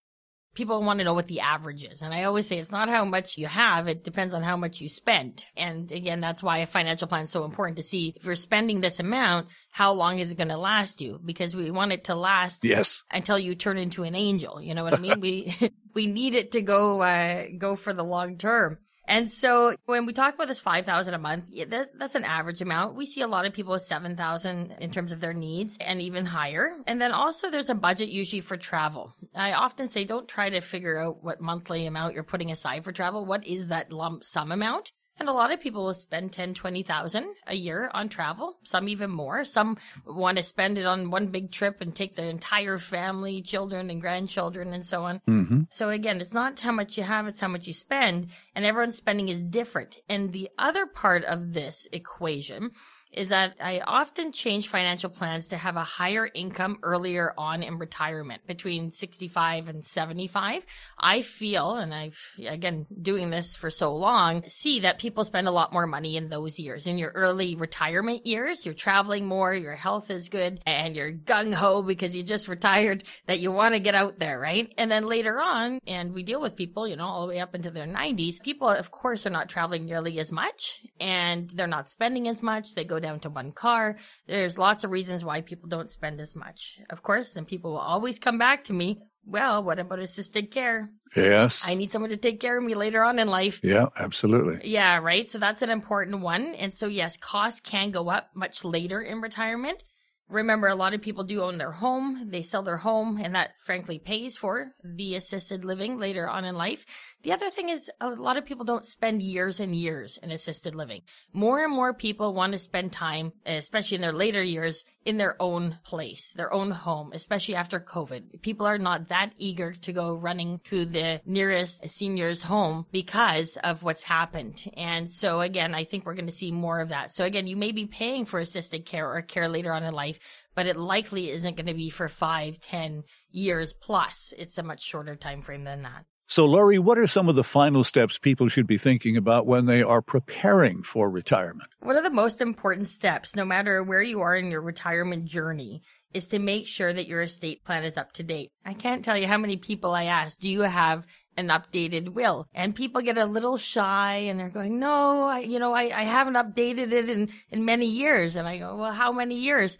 people 0.57 0.81
want 0.81 0.97
to 0.97 1.05
know 1.05 1.13
what 1.13 1.27
the 1.27 1.41
average 1.41 1.83
is. 1.83 2.01
And 2.01 2.11
I 2.11 2.23
always 2.23 2.47
say 2.47 2.57
it's 2.57 2.71
not 2.71 2.89
how 2.89 3.05
much 3.05 3.37
you 3.37 3.45
have, 3.45 3.87
it 3.87 4.03
depends 4.03 4.33
on 4.33 4.41
how 4.41 4.57
much 4.57 4.81
you 4.81 4.89
spend. 4.89 5.45
And 5.55 5.91
again, 5.91 6.19
that's 6.19 6.41
why 6.41 6.57
a 6.57 6.65
financial 6.65 7.07
plan 7.07 7.25
is 7.25 7.29
so 7.29 7.45
important 7.45 7.77
to 7.77 7.83
see 7.83 8.13
if 8.15 8.25
you're 8.25 8.35
spending 8.35 8.81
this 8.81 8.99
amount, 8.99 9.49
how 9.69 9.91
long 9.91 10.17
is 10.17 10.31
it 10.31 10.37
going 10.37 10.47
to 10.47 10.57
last 10.57 10.99
you? 10.99 11.21
Because 11.23 11.55
we 11.55 11.69
want 11.69 11.91
it 11.91 12.05
to 12.05 12.15
last 12.15 12.65
yes. 12.65 13.03
until 13.11 13.37
you 13.37 13.53
turn 13.53 13.77
into 13.77 14.01
an 14.01 14.15
angel. 14.15 14.59
You 14.59 14.73
know 14.73 14.83
what 14.83 14.95
I 14.95 14.97
mean? 14.97 15.19
we 15.21 15.55
we 15.93 16.07
need 16.07 16.33
it 16.33 16.53
to 16.53 16.63
go 16.63 17.01
uh, 17.01 17.43
go 17.55 17.75
for 17.75 17.93
the 17.93 18.03
long 18.03 18.37
term. 18.37 18.79
And 19.07 19.31
so 19.31 19.75
when 19.85 20.05
we 20.05 20.13
talk 20.13 20.35
about 20.35 20.47
this 20.47 20.59
5,000 20.59 21.13
a 21.13 21.17
month, 21.17 21.45
that, 21.69 21.97
that's 21.97 22.15
an 22.15 22.25
average 22.25 22.61
amount. 22.61 22.95
We 22.95 23.05
see 23.05 23.21
a 23.21 23.27
lot 23.27 23.45
of 23.45 23.53
people 23.53 23.71
with 23.71 23.83
7,000 23.83 24.75
in 24.79 24.91
terms 24.91 25.11
of 25.11 25.21
their 25.21 25.33
needs 25.33 25.77
and 25.79 26.01
even 26.01 26.25
higher. 26.25 26.73
And 26.85 27.01
then 27.01 27.11
also 27.11 27.49
there's 27.49 27.69
a 27.69 27.75
budget 27.75 28.09
usually 28.09 28.41
for 28.41 28.57
travel. 28.57 29.13
I 29.33 29.53
often 29.53 29.87
say 29.87 30.03
don't 30.03 30.27
try 30.27 30.49
to 30.49 30.61
figure 30.61 30.99
out 30.99 31.23
what 31.23 31.39
monthly 31.39 31.85
amount 31.85 32.13
you're 32.13 32.23
putting 32.23 32.51
aside 32.51 32.83
for 32.83 32.91
travel. 32.91 33.25
What 33.25 33.45
is 33.45 33.67
that 33.67 33.93
lump 33.93 34.23
sum 34.23 34.51
amount? 34.51 34.91
And 35.19 35.29
a 35.29 35.33
lot 35.33 35.51
of 35.51 35.59
people 35.59 35.85
will 35.85 35.93
spend 35.93 36.31
10, 36.31 36.53
20,000 36.53 37.25
a 37.47 37.55
year 37.55 37.89
on 37.93 38.09
travel, 38.09 38.57
some 38.63 38.87
even 38.87 39.09
more. 39.09 39.45
Some 39.45 39.77
want 40.05 40.37
to 40.37 40.43
spend 40.43 40.77
it 40.77 40.85
on 40.85 41.09
one 41.09 41.27
big 41.27 41.51
trip 41.51 41.81
and 41.81 41.95
take 41.95 42.15
their 42.15 42.29
entire 42.29 42.77
family, 42.77 43.41
children 43.41 43.89
and 43.89 43.99
grandchildren 43.99 44.73
and 44.73 44.85
so 44.85 45.03
on. 45.03 45.21
Mm-hmm. 45.27 45.61
So 45.69 45.89
again, 45.89 46.21
it's 46.21 46.33
not 46.33 46.59
how 46.59 46.71
much 46.71 46.97
you 46.97 47.03
have, 47.03 47.27
it's 47.27 47.39
how 47.39 47.47
much 47.47 47.67
you 47.67 47.73
spend 47.73 48.29
and 48.55 48.65
everyone's 48.65 48.97
spending 48.97 49.29
is 49.29 49.43
different. 49.43 49.97
And 50.07 50.33
the 50.33 50.49
other 50.57 50.85
part 50.85 51.23
of 51.25 51.53
this 51.53 51.87
equation 51.91 52.71
is 53.17 53.29
that 53.29 53.55
I 53.59 53.79
often 53.79 54.31
change 54.31 54.67
financial 54.67 55.09
plans 55.09 55.47
to 55.49 55.57
have 55.57 55.75
a 55.75 55.83
higher 55.83 56.29
income 56.31 56.77
earlier 56.83 57.33
on 57.37 57.63
in 57.63 57.79
retirement 57.79 58.45
between 58.45 58.91
65 58.91 59.67
and 59.67 59.85
75. 59.85 60.63
I 60.99 61.23
feel, 61.23 61.75
and 61.75 61.93
I've 61.93 62.19
again 62.47 62.85
doing 63.01 63.29
this 63.29 63.55
for 63.55 63.69
so 63.69 63.95
long, 63.95 64.43
see 64.47 64.81
that 64.81 64.99
people 64.99 65.23
spend 65.23 65.47
a 65.47 65.51
lot 65.51 65.73
more 65.73 65.87
money 65.87 66.15
in 66.15 66.29
those 66.29 66.59
years. 66.59 66.85
In 66.85 66.97
your 66.97 67.11
early 67.11 67.55
retirement 67.55 68.25
years, 68.27 68.65
you're 68.65 68.75
traveling 68.75 69.25
more, 69.25 69.53
your 69.53 69.75
health 69.75 70.11
is 70.11 70.29
good, 70.29 70.61
and 70.65 70.95
you're 70.95 71.11
gung 71.11 71.53
ho 71.53 71.81
because 71.81 72.15
you 72.15 72.23
just 72.23 72.47
retired 72.47 73.03
that 73.25 73.39
you 73.39 73.51
want 73.51 73.73
to 73.73 73.79
get 73.79 73.95
out 73.95 74.19
there, 74.19 74.39
right? 74.39 74.71
And 74.77 74.91
then 74.91 75.05
later 75.05 75.41
on, 75.41 75.79
and 75.87 76.13
we 76.13 76.23
deal 76.23 76.41
with 76.41 76.55
people, 76.55 76.87
you 76.87 76.95
know, 76.95 77.05
all 77.05 77.21
the 77.21 77.33
way 77.33 77.39
up 77.39 77.55
into 77.55 77.71
their 77.71 77.87
90s, 77.87 78.41
people, 78.41 78.69
of 78.69 78.91
course, 78.91 79.25
are 79.25 79.31
not 79.31 79.49
traveling 79.49 79.85
nearly 79.85 80.19
as 80.19 80.31
much 80.31 80.85
and 80.99 81.49
they're 81.51 81.67
not 81.67 81.89
spending 81.89 82.27
as 82.27 82.43
much. 82.43 82.75
They 82.75 82.83
go 82.83 82.99
down 83.07 83.19
to 83.21 83.29
one 83.29 83.51
car. 83.53 83.95
There's 84.27 84.57
lots 84.57 84.83
of 84.83 84.91
reasons 84.91 85.23
why 85.23 85.41
people 85.41 85.69
don't 85.69 85.89
spend 85.89 86.19
as 86.19 86.35
much. 86.35 86.79
Of 86.89 87.01
course, 87.01 87.35
and 87.35 87.47
people 87.47 87.71
will 87.71 87.87
always 87.93 88.19
come 88.19 88.37
back 88.37 88.65
to 88.65 88.73
me. 88.73 88.99
Well, 89.25 89.63
what 89.63 89.79
about 89.79 89.99
assisted 89.99 90.51
care? 90.51 90.89
Yes. 91.15 91.63
I 91.67 91.75
need 91.75 91.91
someone 91.91 92.11
to 92.11 92.17
take 92.17 92.39
care 92.39 92.57
of 92.57 92.63
me 92.63 92.75
later 92.75 93.03
on 93.03 93.19
in 93.19 93.27
life. 93.27 93.59
Yeah, 93.63 93.87
absolutely. 93.97 94.69
Yeah, 94.69 94.99
right. 94.99 95.29
So 95.29 95.37
that's 95.37 95.61
an 95.61 95.69
important 95.69 96.21
one. 96.21 96.53
And 96.55 96.73
so, 96.73 96.87
yes, 96.87 97.17
costs 97.17 97.59
can 97.59 97.91
go 97.91 98.09
up 98.09 98.29
much 98.33 98.63
later 98.63 99.01
in 99.01 99.21
retirement. 99.21 99.83
Remember, 100.29 100.67
a 100.67 100.75
lot 100.75 100.93
of 100.93 101.01
people 101.01 101.23
do 101.23 101.41
own 101.41 101.57
their 101.57 101.71
home. 101.71 102.29
They 102.29 102.41
sell 102.41 102.63
their 102.63 102.77
home, 102.77 103.19
and 103.21 103.35
that 103.35 103.51
frankly 103.63 103.97
pays 103.97 104.35
for 104.35 104.73
the 104.83 105.15
assisted 105.15 105.63
living 105.63 105.97
later 105.97 106.27
on 106.27 106.43
in 106.43 106.55
life. 106.55 106.85
The 107.23 107.31
other 107.33 107.49
thing 107.49 107.69
is 107.69 107.89
a 107.99 108.09
lot 108.09 108.37
of 108.37 108.45
people 108.45 108.65
don't 108.65 108.85
spend 108.85 109.21
years 109.21 109.59
and 109.59 109.75
years 109.75 110.17
in 110.21 110.31
assisted 110.31 110.75
living. 110.75 111.01
More 111.33 111.63
and 111.63 111.73
more 111.73 111.93
people 111.93 112.33
want 112.33 112.53
to 112.53 112.59
spend 112.59 112.91
time, 112.91 113.33
especially 113.45 113.95
in 113.95 114.01
their 114.01 114.13
later 114.13 114.43
years, 114.43 114.83
in 115.05 115.17
their 115.17 115.35
own 115.41 115.77
place, 115.83 116.33
their 116.33 116.53
own 116.53 116.71
home, 116.71 117.11
especially 117.13 117.55
after 117.55 117.79
COVID. 117.79 118.41
People 118.41 118.67
are 118.67 118.77
not 118.77 119.09
that 119.09 119.31
eager 119.37 119.73
to 119.73 119.93
go 119.93 120.13
running 120.13 120.59
to 120.65 120.85
the 120.85 121.21
nearest 121.25 121.89
senior's 121.89 122.43
home 122.43 122.85
because 122.91 123.57
of 123.63 123.83
what's 123.83 124.03
happened. 124.03 124.63
And 124.75 125.09
so 125.09 125.41
again, 125.41 125.73
I 125.73 125.83
think 125.83 126.05
we're 126.05 126.13
going 126.13 126.27
to 126.27 126.31
see 126.31 126.51
more 126.51 126.79
of 126.79 126.89
that. 126.89 127.11
So 127.11 127.25
again, 127.25 127.47
you 127.47 127.57
may 127.57 127.71
be 127.71 127.87
paying 127.87 128.25
for 128.25 128.39
assisted 128.39 128.85
care 128.85 129.11
or 129.11 129.21
care 129.21 129.49
later 129.49 129.73
on 129.73 129.83
in 129.83 129.93
life, 129.93 130.16
but 130.55 130.65
it 130.65 130.77
likely 130.77 131.31
isn't 131.31 131.55
going 131.55 131.67
to 131.67 131.73
be 131.73 131.89
for 131.89 132.07
five, 132.07 132.59
ten 132.59 133.03
years 133.31 133.73
plus. 133.73 134.33
It's 134.37 134.57
a 134.57 134.63
much 134.63 134.81
shorter 134.81 135.15
time 135.15 135.41
frame 135.41 135.63
than 135.63 135.83
that. 135.83 136.05
So, 136.29 136.45
Lori, 136.45 136.77
what 136.77 136.97
are 136.97 137.07
some 137.07 137.29
of 137.29 137.35
the 137.35 137.43
final 137.43 137.85
steps 137.85 138.17
people 138.17 138.49
should 138.49 138.67
be 138.67 138.77
thinking 138.77 139.15
about 139.15 139.47
when 139.47 139.65
they 139.65 139.81
are 139.81 140.01
preparing 140.01 140.83
for 140.83 141.09
retirement? 141.09 141.69
One 141.79 141.95
of 141.95 142.03
the 142.03 142.09
most 142.09 142.41
important 142.41 142.89
steps, 142.89 143.33
no 143.33 143.45
matter 143.45 143.81
where 143.81 144.01
you 144.01 144.19
are 144.19 144.35
in 144.35 144.51
your 144.51 144.59
retirement 144.59 145.23
journey, 145.23 145.83
is 146.13 146.27
to 146.27 146.39
make 146.39 146.67
sure 146.67 146.91
that 146.91 147.07
your 147.07 147.21
estate 147.21 147.63
plan 147.63 147.85
is 147.85 147.97
up 147.97 148.11
to 148.13 148.23
date. 148.23 148.51
I 148.65 148.73
can't 148.73 149.05
tell 149.05 149.17
you 149.17 149.25
how 149.25 149.37
many 149.37 149.55
people 149.55 149.93
I 149.93 150.03
ask, 150.03 150.37
do 150.37 150.49
you 150.49 150.61
have 150.61 151.07
an 151.37 151.47
updated 151.47 152.09
will? 152.09 152.47
And 152.53 152.75
people 152.75 153.01
get 153.01 153.17
a 153.17 153.25
little 153.25 153.57
shy 153.57 154.15
and 154.27 154.37
they're 154.37 154.49
going, 154.49 154.79
no, 154.79 155.29
I, 155.29 155.39
you 155.39 155.59
know, 155.59 155.73
I, 155.73 155.97
I 155.97 156.03
haven't 156.03 156.33
updated 156.33 156.91
it 156.91 157.09
in, 157.09 157.29
in 157.51 157.63
many 157.63 157.85
years. 157.85 158.35
And 158.35 158.45
I 158.45 158.57
go, 158.57 158.75
well, 158.75 158.91
how 158.91 159.13
many 159.13 159.35
years? 159.35 159.77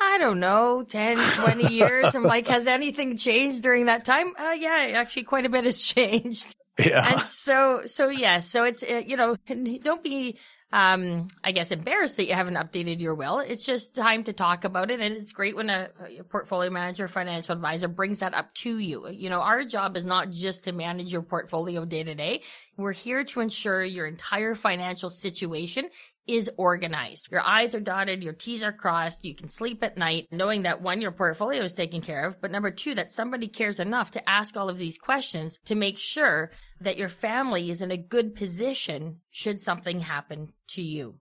I 0.00 0.18
don't 0.18 0.40
know, 0.40 0.82
10, 0.82 1.16
20 1.16 1.66
years. 1.74 2.14
I'm 2.14 2.22
like, 2.22 2.48
has 2.48 2.66
anything 2.66 3.16
changed 3.16 3.62
during 3.62 3.86
that 3.86 4.04
time? 4.04 4.32
Uh, 4.38 4.54
yeah, 4.58 4.92
actually 4.94 5.24
quite 5.24 5.46
a 5.46 5.48
bit 5.48 5.64
has 5.64 5.82
changed. 5.82 6.54
Yeah. 6.78 7.12
And 7.12 7.22
so, 7.22 7.82
so 7.86 8.08
yeah, 8.08 8.38
so 8.38 8.64
it's, 8.64 8.84
uh, 8.84 9.02
you 9.04 9.16
know, 9.16 9.36
don't 9.82 10.02
be, 10.02 10.38
um, 10.70 11.26
I 11.42 11.52
guess 11.52 11.72
embarrassed 11.72 12.18
that 12.18 12.26
you 12.26 12.34
haven't 12.34 12.54
updated 12.54 13.00
your 13.00 13.14
will. 13.14 13.40
It's 13.40 13.64
just 13.64 13.94
time 13.94 14.22
to 14.24 14.32
talk 14.32 14.64
about 14.64 14.90
it. 14.90 15.00
And 15.00 15.16
it's 15.16 15.32
great 15.32 15.56
when 15.56 15.70
a, 15.70 15.88
a 16.20 16.22
portfolio 16.24 16.70
manager, 16.70 17.08
financial 17.08 17.54
advisor 17.54 17.88
brings 17.88 18.20
that 18.20 18.34
up 18.34 18.54
to 18.56 18.78
you. 18.78 19.08
You 19.08 19.30
know, 19.30 19.40
our 19.40 19.64
job 19.64 19.96
is 19.96 20.04
not 20.04 20.30
just 20.30 20.64
to 20.64 20.72
manage 20.72 21.10
your 21.10 21.22
portfolio 21.22 21.84
day 21.84 22.04
to 22.04 22.14
day. 22.14 22.42
We're 22.76 22.92
here 22.92 23.24
to 23.24 23.40
ensure 23.40 23.82
your 23.82 24.06
entire 24.06 24.54
financial 24.54 25.10
situation 25.10 25.88
is 26.28 26.50
organized. 26.56 27.28
Your 27.32 27.42
I's 27.44 27.74
are 27.74 27.80
dotted, 27.80 28.22
your 28.22 28.34
T's 28.34 28.62
are 28.62 28.72
crossed. 28.72 29.24
You 29.24 29.34
can 29.34 29.48
sleep 29.48 29.82
at 29.82 29.96
night 29.96 30.28
knowing 30.30 30.62
that 30.62 30.82
one, 30.82 31.00
your 31.00 31.10
portfolio 31.10 31.64
is 31.64 31.74
taken 31.74 32.00
care 32.00 32.26
of, 32.26 32.40
but 32.40 32.50
number 32.50 32.70
two, 32.70 32.94
that 32.94 33.10
somebody 33.10 33.48
cares 33.48 33.80
enough 33.80 34.10
to 34.12 34.28
ask 34.28 34.56
all 34.56 34.68
of 34.68 34.78
these 34.78 34.98
questions 34.98 35.58
to 35.64 35.74
make 35.74 35.98
sure 35.98 36.50
that 36.80 36.98
your 36.98 37.08
family 37.08 37.70
is 37.70 37.82
in 37.82 37.90
a 37.90 37.96
good 37.96 38.36
position 38.36 39.20
should 39.30 39.60
something 39.60 40.00
happen 40.00 40.52
to 40.68 40.82
you. 40.82 41.16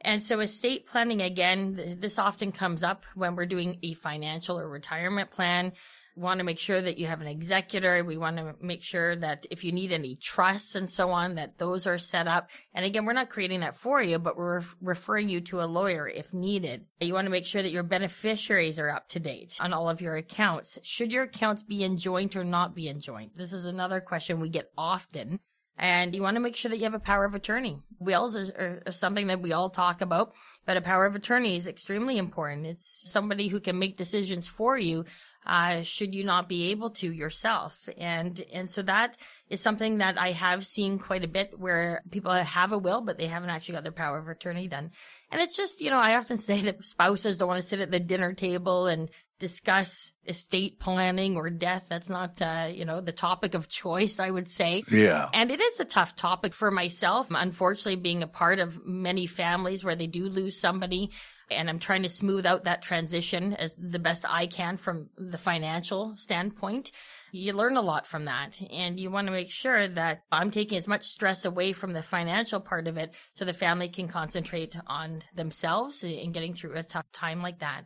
And 0.00 0.22
so 0.22 0.40
estate 0.40 0.86
planning, 0.86 1.22
again, 1.22 1.96
this 1.98 2.18
often 2.18 2.52
comes 2.52 2.82
up 2.82 3.06
when 3.14 3.36
we're 3.36 3.46
doing 3.46 3.78
a 3.82 3.94
financial 3.94 4.58
or 4.58 4.68
retirement 4.68 5.30
plan. 5.30 5.72
Want 6.16 6.38
to 6.38 6.44
make 6.44 6.58
sure 6.58 6.80
that 6.80 6.98
you 6.98 7.06
have 7.06 7.20
an 7.20 7.26
executor. 7.26 8.04
We 8.04 8.16
want 8.16 8.36
to 8.36 8.54
make 8.60 8.82
sure 8.82 9.16
that 9.16 9.46
if 9.50 9.64
you 9.64 9.72
need 9.72 9.92
any 9.92 10.16
trusts 10.16 10.74
and 10.74 10.88
so 10.88 11.10
on, 11.10 11.34
that 11.36 11.58
those 11.58 11.86
are 11.86 11.98
set 11.98 12.28
up. 12.28 12.50
And 12.72 12.84
again, 12.84 13.04
we're 13.04 13.12
not 13.12 13.30
creating 13.30 13.60
that 13.60 13.76
for 13.76 14.02
you, 14.02 14.18
but 14.18 14.36
we're 14.36 14.62
referring 14.80 15.28
you 15.28 15.40
to 15.42 15.62
a 15.62 15.66
lawyer 15.66 16.08
if 16.08 16.32
needed. 16.32 16.86
You 17.00 17.14
want 17.14 17.26
to 17.26 17.30
make 17.30 17.46
sure 17.46 17.62
that 17.62 17.72
your 17.72 17.82
beneficiaries 17.82 18.78
are 18.78 18.90
up 18.90 19.08
to 19.10 19.20
date 19.20 19.58
on 19.60 19.72
all 19.72 19.88
of 19.88 20.00
your 20.00 20.16
accounts. 20.16 20.78
Should 20.82 21.12
your 21.12 21.24
accounts 21.24 21.62
be 21.62 21.82
in 21.82 21.98
joint 21.98 22.36
or 22.36 22.44
not 22.44 22.74
be 22.74 22.88
in 22.88 23.00
joint? 23.00 23.34
This 23.34 23.52
is 23.52 23.64
another 23.64 24.00
question 24.00 24.40
we 24.40 24.48
get 24.48 24.70
often. 24.78 25.40
And 25.76 26.14
you 26.14 26.22
want 26.22 26.36
to 26.36 26.40
make 26.40 26.54
sure 26.54 26.68
that 26.68 26.76
you 26.76 26.84
have 26.84 26.94
a 26.94 27.00
power 27.00 27.24
of 27.24 27.34
attorney. 27.34 27.80
Wills 27.98 28.36
are, 28.36 28.80
are, 28.86 28.92
something 28.92 29.26
that 29.26 29.42
we 29.42 29.52
all 29.52 29.70
talk 29.70 30.02
about, 30.02 30.32
but 30.66 30.76
a 30.76 30.80
power 30.80 31.04
of 31.04 31.16
attorney 31.16 31.56
is 31.56 31.66
extremely 31.66 32.16
important. 32.16 32.66
It's 32.66 33.02
somebody 33.10 33.48
who 33.48 33.58
can 33.58 33.78
make 33.78 33.96
decisions 33.96 34.46
for 34.46 34.78
you 34.78 35.04
uh, 35.46 35.82
should 35.82 36.14
you 36.14 36.24
not 36.24 36.48
be 36.48 36.70
able 36.70 36.90
to 36.90 37.12
yourself. 37.12 37.88
And, 37.98 38.42
and 38.52 38.70
so 38.70 38.82
that 38.82 39.16
is 39.48 39.60
something 39.60 39.98
that 39.98 40.18
I 40.18 40.32
have 40.32 40.66
seen 40.66 40.98
quite 40.98 41.24
a 41.24 41.28
bit 41.28 41.58
where 41.58 42.02
people 42.10 42.32
have 42.32 42.72
a 42.72 42.78
will, 42.78 43.02
but 43.02 43.18
they 43.18 43.26
haven't 43.26 43.50
actually 43.50 43.74
got 43.74 43.82
their 43.82 43.92
power 43.92 44.18
of 44.18 44.28
attorney 44.28 44.68
done. 44.68 44.90
And 45.30 45.40
it's 45.40 45.56
just, 45.56 45.80
you 45.80 45.90
know, 45.90 45.98
I 45.98 46.16
often 46.16 46.38
say 46.38 46.62
that 46.62 46.84
spouses 46.84 47.38
don't 47.38 47.48
want 47.48 47.62
to 47.62 47.68
sit 47.68 47.80
at 47.80 47.90
the 47.90 48.00
dinner 48.00 48.32
table 48.32 48.86
and 48.86 49.10
discuss 49.38 50.12
estate 50.26 50.78
planning 50.78 51.36
or 51.36 51.50
death. 51.50 51.84
That's 51.88 52.08
not, 52.08 52.40
uh, 52.40 52.68
you 52.72 52.84
know, 52.84 53.00
the 53.00 53.12
topic 53.12 53.54
of 53.54 53.68
choice, 53.68 54.18
I 54.18 54.30
would 54.30 54.48
say. 54.48 54.84
Yeah. 54.90 55.28
And 55.34 55.50
it 55.50 55.60
is 55.60 55.80
a 55.80 55.84
tough 55.84 56.16
topic 56.16 56.54
for 56.54 56.70
myself. 56.70 57.26
Unfortunately, 57.30 57.96
being 57.96 58.22
a 58.22 58.28
part 58.28 58.58
of 58.58 58.86
many 58.86 59.26
families 59.26 59.84
where 59.84 59.96
they 59.96 60.06
do 60.06 60.28
lose 60.28 60.58
somebody 60.58 61.10
and 61.50 61.68
I'm 61.68 61.78
trying 61.78 62.02
to 62.02 62.08
smooth 62.08 62.46
out 62.46 62.64
that 62.64 62.82
transition 62.82 63.54
as 63.54 63.76
the 63.76 63.98
best 63.98 64.24
I 64.28 64.46
can 64.46 64.76
from 64.76 65.10
the 65.16 65.38
financial 65.38 66.16
standpoint. 66.16 66.90
You 67.32 67.52
learn 67.52 67.76
a 67.76 67.82
lot 67.82 68.06
from 68.06 68.26
that 68.26 68.60
and 68.70 68.98
you 68.98 69.10
want 69.10 69.26
to 69.26 69.32
make 69.32 69.50
sure 69.50 69.88
that 69.88 70.22
I'm 70.30 70.50
taking 70.50 70.78
as 70.78 70.88
much 70.88 71.04
stress 71.04 71.44
away 71.44 71.72
from 71.72 71.92
the 71.92 72.02
financial 72.02 72.60
part 72.60 72.88
of 72.88 72.96
it 72.96 73.12
so 73.34 73.44
the 73.44 73.52
family 73.52 73.88
can 73.88 74.08
concentrate 74.08 74.76
on 74.86 75.22
themselves 75.34 76.02
and 76.02 76.32
getting 76.32 76.54
through 76.54 76.74
a 76.74 76.82
tough 76.82 77.06
time 77.12 77.42
like 77.42 77.60
that. 77.60 77.84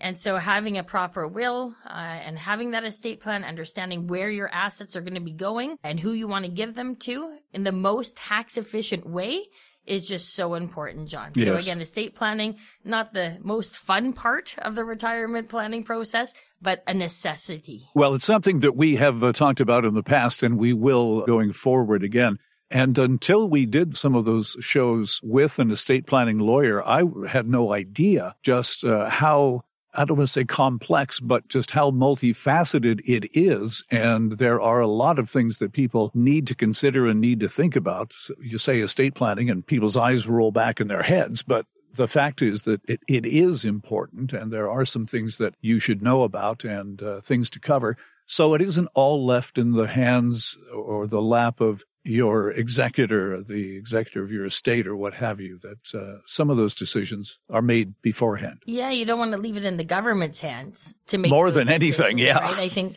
And 0.00 0.18
so 0.18 0.36
having 0.36 0.78
a 0.78 0.82
proper 0.82 1.28
will 1.28 1.74
uh, 1.86 1.90
and 1.90 2.38
having 2.38 2.70
that 2.70 2.84
estate 2.84 3.20
plan, 3.20 3.44
understanding 3.44 4.06
where 4.06 4.30
your 4.30 4.48
assets 4.52 4.96
are 4.96 5.02
going 5.02 5.14
to 5.14 5.20
be 5.20 5.32
going 5.32 5.76
and 5.84 6.00
who 6.00 6.12
you 6.12 6.26
want 6.26 6.46
to 6.46 6.50
give 6.50 6.74
them 6.74 6.96
to 6.96 7.36
in 7.52 7.64
the 7.64 7.72
most 7.72 8.16
tax 8.16 8.56
efficient 8.56 9.06
way 9.06 9.44
is 9.86 10.06
just 10.06 10.34
so 10.34 10.54
important, 10.54 11.08
Jon. 11.08 11.32
Yes. 11.34 11.46
So 11.46 11.56
again, 11.56 11.80
estate 11.80 12.14
planning, 12.14 12.56
not 12.84 13.12
the 13.12 13.38
most 13.42 13.76
fun 13.76 14.12
part 14.12 14.54
of 14.58 14.74
the 14.74 14.84
retirement 14.84 15.48
planning 15.48 15.84
process, 15.84 16.32
but 16.62 16.82
a 16.86 16.94
necessity. 16.94 17.88
Well, 17.94 18.14
it's 18.14 18.24
something 18.24 18.60
that 18.60 18.76
we 18.76 18.96
have 18.96 19.22
uh, 19.22 19.32
talked 19.32 19.60
about 19.60 19.84
in 19.84 19.94
the 19.94 20.02
past 20.02 20.42
and 20.42 20.58
we 20.58 20.72
will 20.72 21.22
going 21.26 21.52
forward 21.52 22.02
again. 22.04 22.38
And 22.70 22.96
until 22.98 23.48
we 23.48 23.66
did 23.66 23.96
some 23.96 24.14
of 24.14 24.24
those 24.24 24.56
shows 24.60 25.18
with 25.24 25.58
an 25.58 25.72
estate 25.72 26.06
planning 26.06 26.38
lawyer, 26.38 26.86
I 26.86 27.02
had 27.28 27.48
no 27.48 27.72
idea 27.72 28.36
just 28.44 28.84
uh, 28.84 29.08
how 29.08 29.62
I 29.94 30.04
don't 30.04 30.18
want 30.18 30.28
to 30.28 30.32
say 30.32 30.44
complex, 30.44 31.18
but 31.18 31.48
just 31.48 31.72
how 31.72 31.90
multifaceted 31.90 33.00
it 33.06 33.30
is. 33.36 33.84
And 33.90 34.32
there 34.32 34.60
are 34.60 34.80
a 34.80 34.86
lot 34.86 35.18
of 35.18 35.28
things 35.28 35.58
that 35.58 35.72
people 35.72 36.10
need 36.14 36.46
to 36.48 36.54
consider 36.54 37.06
and 37.06 37.20
need 37.20 37.40
to 37.40 37.48
think 37.48 37.76
about. 37.76 38.12
So 38.12 38.34
you 38.40 38.58
say 38.58 38.80
estate 38.80 39.14
planning 39.14 39.50
and 39.50 39.66
people's 39.66 39.96
eyes 39.96 40.28
roll 40.28 40.52
back 40.52 40.80
in 40.80 40.88
their 40.88 41.02
heads, 41.02 41.42
but 41.42 41.66
the 41.94 42.06
fact 42.06 42.40
is 42.40 42.62
that 42.62 42.80
it, 42.88 43.00
it 43.08 43.26
is 43.26 43.64
important 43.64 44.32
and 44.32 44.52
there 44.52 44.70
are 44.70 44.84
some 44.84 45.06
things 45.06 45.38
that 45.38 45.54
you 45.60 45.80
should 45.80 46.02
know 46.02 46.22
about 46.22 46.64
and 46.64 47.02
uh, 47.02 47.20
things 47.20 47.50
to 47.50 47.60
cover. 47.60 47.96
So 48.26 48.54
it 48.54 48.62
isn't 48.62 48.88
all 48.94 49.26
left 49.26 49.58
in 49.58 49.72
the 49.72 49.88
hands 49.88 50.56
or 50.72 51.08
the 51.08 51.20
lap 51.20 51.60
of 51.60 51.84
your 52.04 52.50
executor, 52.50 53.42
the 53.42 53.76
executor 53.76 54.22
of 54.22 54.30
your 54.30 54.46
estate 54.46 54.86
or 54.86 54.96
what 54.96 55.14
have 55.14 55.40
you, 55.40 55.58
that 55.62 55.98
uh, 55.98 56.20
some 56.24 56.50
of 56.50 56.56
those 56.56 56.74
decisions 56.74 57.38
are 57.50 57.62
made 57.62 57.94
beforehand. 58.02 58.62
Yeah, 58.66 58.90
you 58.90 59.04
don't 59.04 59.18
want 59.18 59.32
to 59.32 59.38
leave 59.38 59.56
it 59.56 59.64
in 59.64 59.76
the 59.76 59.84
government's 59.84 60.40
hands 60.40 60.94
to 61.08 61.18
make 61.18 61.30
more 61.30 61.50
than 61.50 61.68
anything. 61.68 62.18
Yeah, 62.18 62.38
right? 62.38 62.58
I 62.58 62.68
think. 62.68 62.96